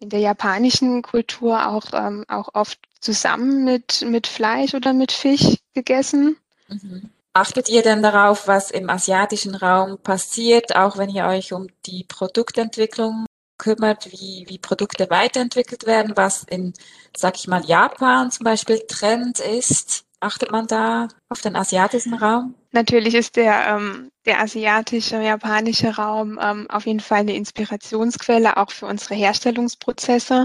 in 0.00 0.08
der 0.08 0.20
japanischen 0.20 1.02
Kultur 1.02 1.68
auch, 1.68 1.92
ähm, 1.92 2.24
auch 2.28 2.48
oft 2.54 2.78
zusammen 3.00 3.64
mit, 3.64 4.02
mit 4.02 4.26
Fleisch 4.26 4.74
oder 4.74 4.92
mit 4.92 5.12
Fisch 5.12 5.58
gegessen. 5.74 6.36
Mhm. 6.68 7.10
Achtet 7.32 7.68
ihr 7.68 7.82
denn 7.82 8.02
darauf, 8.02 8.48
was 8.48 8.70
im 8.70 8.90
asiatischen 8.90 9.54
Raum 9.54 9.98
passiert, 9.98 10.74
auch 10.74 10.98
wenn 10.98 11.10
ihr 11.10 11.26
euch 11.26 11.52
um 11.52 11.68
die 11.86 12.04
Produktentwicklung 12.04 13.24
kümmert, 13.56 14.10
wie, 14.10 14.46
wie 14.48 14.58
Produkte 14.58 15.08
weiterentwickelt 15.10 15.86
werden, 15.86 16.16
was 16.16 16.42
in, 16.44 16.74
sag 17.16 17.36
ich 17.36 17.46
mal, 17.46 17.64
Japan 17.64 18.30
zum 18.32 18.44
Beispiel 18.44 18.80
Trend 18.88 19.38
ist? 19.38 20.04
Achtet 20.20 20.52
man 20.52 20.66
da 20.66 21.08
auf 21.30 21.40
den 21.40 21.56
asiatischen 21.56 22.12
Raum? 22.12 22.54
Natürlich 22.72 23.14
ist 23.14 23.36
der, 23.36 23.66
ähm, 23.66 24.10
der 24.26 24.40
asiatische, 24.40 25.16
japanische 25.16 25.96
Raum 25.96 26.38
ähm, 26.40 26.68
auf 26.70 26.84
jeden 26.84 27.00
Fall 27.00 27.20
eine 27.20 27.34
Inspirationsquelle 27.34 28.58
auch 28.58 28.70
für 28.70 28.84
unsere 28.84 29.14
Herstellungsprozesse, 29.14 30.44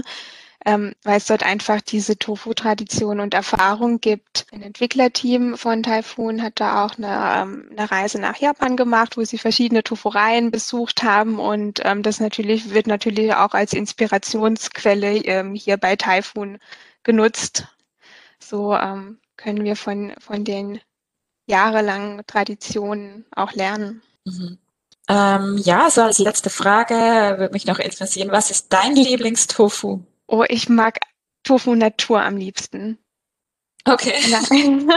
ähm, 0.64 0.94
weil 1.02 1.18
es 1.18 1.26
dort 1.26 1.42
einfach 1.42 1.82
diese 1.82 2.18
Tofu-Tradition 2.18 3.20
und 3.20 3.34
Erfahrung 3.34 4.00
gibt. 4.00 4.46
Ein 4.50 4.62
Entwicklerteam 4.62 5.58
von 5.58 5.82
Typhoon 5.82 6.42
hat 6.42 6.54
da 6.56 6.86
auch 6.86 6.96
eine, 6.96 7.42
ähm, 7.42 7.68
eine 7.70 7.90
Reise 7.90 8.18
nach 8.18 8.38
Japan 8.38 8.78
gemacht, 8.78 9.18
wo 9.18 9.24
sie 9.24 9.38
verschiedene 9.38 9.84
Tofureien 9.84 10.50
besucht 10.50 11.02
haben 11.02 11.38
und 11.38 11.82
ähm, 11.84 12.02
das 12.02 12.18
natürlich 12.18 12.70
wird 12.72 12.86
natürlich 12.86 13.34
auch 13.34 13.52
als 13.52 13.74
Inspirationsquelle 13.74 15.18
ähm, 15.18 15.54
hier 15.54 15.76
bei 15.76 15.96
Typhoon 15.96 16.58
genutzt. 17.02 17.68
So 18.40 18.74
ähm, 18.74 19.18
können 19.36 19.64
wir 19.64 19.76
von, 19.76 20.14
von 20.18 20.44
den 20.44 20.80
jahrelangen 21.46 22.22
Traditionen 22.26 23.26
auch 23.34 23.52
lernen. 23.52 24.02
Mhm. 24.24 24.58
Ähm, 25.08 25.58
ja, 25.58 25.88
so 25.90 26.02
als 26.02 26.18
letzte 26.18 26.50
Frage 26.50 26.94
würde 27.38 27.52
mich 27.52 27.66
noch 27.66 27.78
interessieren, 27.78 28.32
was 28.32 28.50
ist 28.50 28.72
dein 28.72 28.96
Lieblingstofu? 28.96 30.02
Oh, 30.26 30.44
ich 30.48 30.68
mag 30.68 30.98
Tofu 31.44 31.76
Natur 31.76 32.22
am 32.22 32.36
liebsten. 32.36 32.98
Okay. 33.84 34.14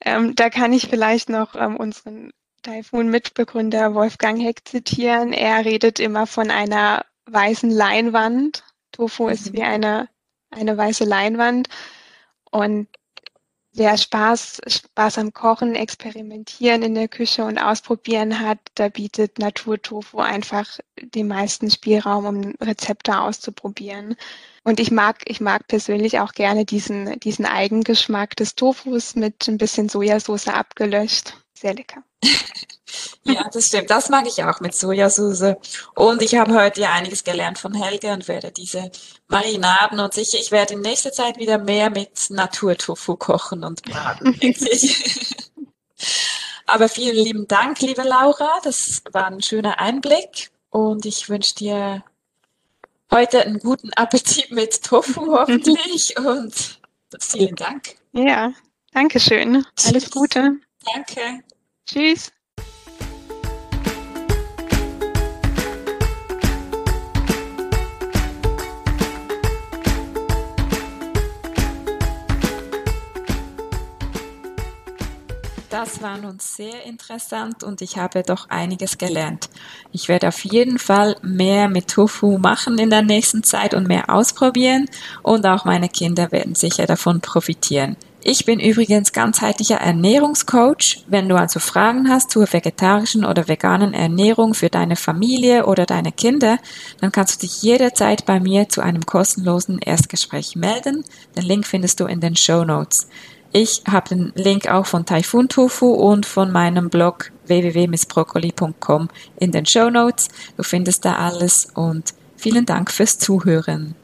ähm, 0.00 0.34
da 0.34 0.48
kann 0.48 0.72
ich 0.72 0.88
vielleicht 0.88 1.28
noch 1.28 1.54
ähm, 1.54 1.76
unseren 1.76 2.32
Typhoon-Mitbegründer 2.62 3.94
Wolfgang 3.94 4.40
Heck 4.40 4.66
zitieren. 4.66 5.34
Er 5.34 5.66
redet 5.66 6.00
immer 6.00 6.26
von 6.26 6.50
einer 6.50 7.04
weißen 7.26 7.70
Leinwand. 7.70 8.64
Tofu 8.92 9.24
mhm. 9.24 9.32
ist 9.32 9.52
wie 9.52 9.62
eine, 9.62 10.08
eine 10.50 10.78
weiße 10.78 11.04
Leinwand. 11.04 11.68
Und 12.50 12.88
wer 13.72 13.96
Spaß, 13.96 14.60
Spaß 14.66 15.18
am 15.18 15.32
Kochen, 15.32 15.74
Experimentieren 15.74 16.82
in 16.82 16.94
der 16.94 17.08
Küche 17.08 17.44
und 17.44 17.58
Ausprobieren 17.58 18.40
hat, 18.40 18.58
da 18.74 18.88
bietet 18.88 19.38
Naturtofu 19.38 20.18
einfach 20.18 20.78
den 21.00 21.28
meisten 21.28 21.70
Spielraum, 21.70 22.26
um 22.26 22.54
Rezepte 22.60 23.20
auszuprobieren. 23.20 24.16
Und 24.64 24.80
ich 24.80 24.90
mag, 24.90 25.22
ich 25.26 25.40
mag 25.40 25.66
persönlich 25.68 26.20
auch 26.20 26.32
gerne 26.32 26.64
diesen, 26.64 27.18
diesen 27.20 27.46
Eigengeschmack 27.46 28.36
des 28.36 28.54
Tofus 28.54 29.14
mit 29.16 29.48
ein 29.48 29.58
bisschen 29.58 29.88
Sojasauce 29.88 30.48
abgelöscht. 30.48 31.34
Sehr 31.60 31.74
lecker. 31.74 32.02
ja, 33.24 33.46
das 33.52 33.66
stimmt. 33.66 33.90
Das 33.90 34.08
mag 34.08 34.26
ich 34.26 34.42
auch 34.44 34.60
mit 34.60 34.74
Sojasauce. 34.74 35.56
Und 35.94 36.22
ich 36.22 36.36
habe 36.36 36.54
heute 36.54 36.80
ja 36.80 36.92
einiges 36.92 37.22
gelernt 37.22 37.58
von 37.58 37.74
Helge 37.74 38.12
und 38.12 38.28
werde 38.28 38.50
diese 38.50 38.90
Marinaden 39.28 40.00
und 40.00 40.14
sicher, 40.14 40.38
ich 40.40 40.52
werde 40.52 40.72
in 40.74 40.80
nächster 40.80 41.12
Zeit 41.12 41.36
wieder 41.36 41.58
mehr 41.58 41.90
mit 41.90 42.30
Naturtofu 42.30 43.16
kochen 43.16 43.62
und 43.64 43.82
braten, 43.82 44.40
Aber 46.66 46.88
vielen 46.88 47.16
lieben 47.16 47.46
Dank, 47.46 47.80
liebe 47.80 48.02
Laura. 48.02 48.48
Das 48.62 49.02
war 49.12 49.26
ein 49.26 49.42
schöner 49.42 49.80
Einblick 49.80 50.50
und 50.70 51.04
ich 51.04 51.28
wünsche 51.28 51.56
dir 51.56 52.04
heute 53.10 53.42
einen 53.42 53.58
guten 53.58 53.92
Appetit 53.94 54.50
mit 54.50 54.82
Tofu 54.82 55.26
hoffentlich 55.36 56.16
und 56.16 56.80
vielen 57.20 57.56
Dank. 57.56 57.96
Ja, 58.12 58.54
danke 58.92 59.20
schön. 59.20 59.66
Alles 59.84 60.10
Gute. 60.10 60.56
Danke. 60.94 61.42
Tschüss. 61.92 62.30
Das 75.68 76.00
war 76.00 76.18
nun 76.18 76.38
sehr 76.38 76.84
interessant 76.84 77.64
und 77.64 77.82
ich 77.82 77.96
habe 77.96 78.22
doch 78.22 78.48
einiges 78.50 78.96
gelernt. 78.96 79.50
Ich 79.90 80.06
werde 80.06 80.28
auf 80.28 80.44
jeden 80.44 80.78
Fall 80.78 81.16
mehr 81.22 81.68
mit 81.68 81.88
Tofu 81.88 82.38
machen 82.38 82.78
in 82.78 82.90
der 82.90 83.02
nächsten 83.02 83.42
Zeit 83.42 83.74
und 83.74 83.88
mehr 83.88 84.10
ausprobieren 84.10 84.86
und 85.24 85.44
auch 85.44 85.64
meine 85.64 85.88
Kinder 85.88 86.30
werden 86.30 86.54
sicher 86.54 86.86
davon 86.86 87.20
profitieren. 87.20 87.96
Ich 88.22 88.44
bin 88.44 88.60
übrigens 88.60 89.12
ganzheitlicher 89.12 89.76
Ernährungscoach. 89.76 91.04
Wenn 91.06 91.28
du 91.28 91.36
also 91.36 91.58
Fragen 91.58 92.10
hast 92.10 92.30
zur 92.30 92.52
vegetarischen 92.52 93.24
oder 93.24 93.48
veganen 93.48 93.94
Ernährung 93.94 94.52
für 94.52 94.68
deine 94.68 94.96
Familie 94.96 95.64
oder 95.64 95.86
deine 95.86 96.12
Kinder, 96.12 96.58
dann 97.00 97.12
kannst 97.12 97.36
du 97.36 97.46
dich 97.46 97.62
jederzeit 97.62 98.26
bei 98.26 98.38
mir 98.38 98.68
zu 98.68 98.82
einem 98.82 99.06
kostenlosen 99.06 99.78
Erstgespräch 99.78 100.54
melden. 100.54 101.02
Den 101.34 101.44
Link 101.44 101.66
findest 101.66 101.98
du 102.00 102.04
in 102.04 102.20
den 102.20 102.36
Show 102.36 102.64
Notes. 102.64 103.08
Ich 103.52 103.82
habe 103.90 104.10
den 104.10 104.32
Link 104.34 104.68
auch 104.68 104.86
von 104.86 105.06
Typhoon 105.06 105.48
Tofu 105.48 105.86
und 105.86 106.26
von 106.26 106.52
meinem 106.52 106.90
Blog 106.90 107.32
www.missbroccoli.com 107.46 109.08
in 109.38 109.50
den 109.50 109.64
Show 109.64 109.88
Notes. 109.88 110.28
Du 110.58 110.62
findest 110.62 111.06
da 111.06 111.14
alles 111.14 111.68
und 111.74 112.12
vielen 112.36 112.66
Dank 112.66 112.90
fürs 112.90 113.18
Zuhören. 113.18 113.94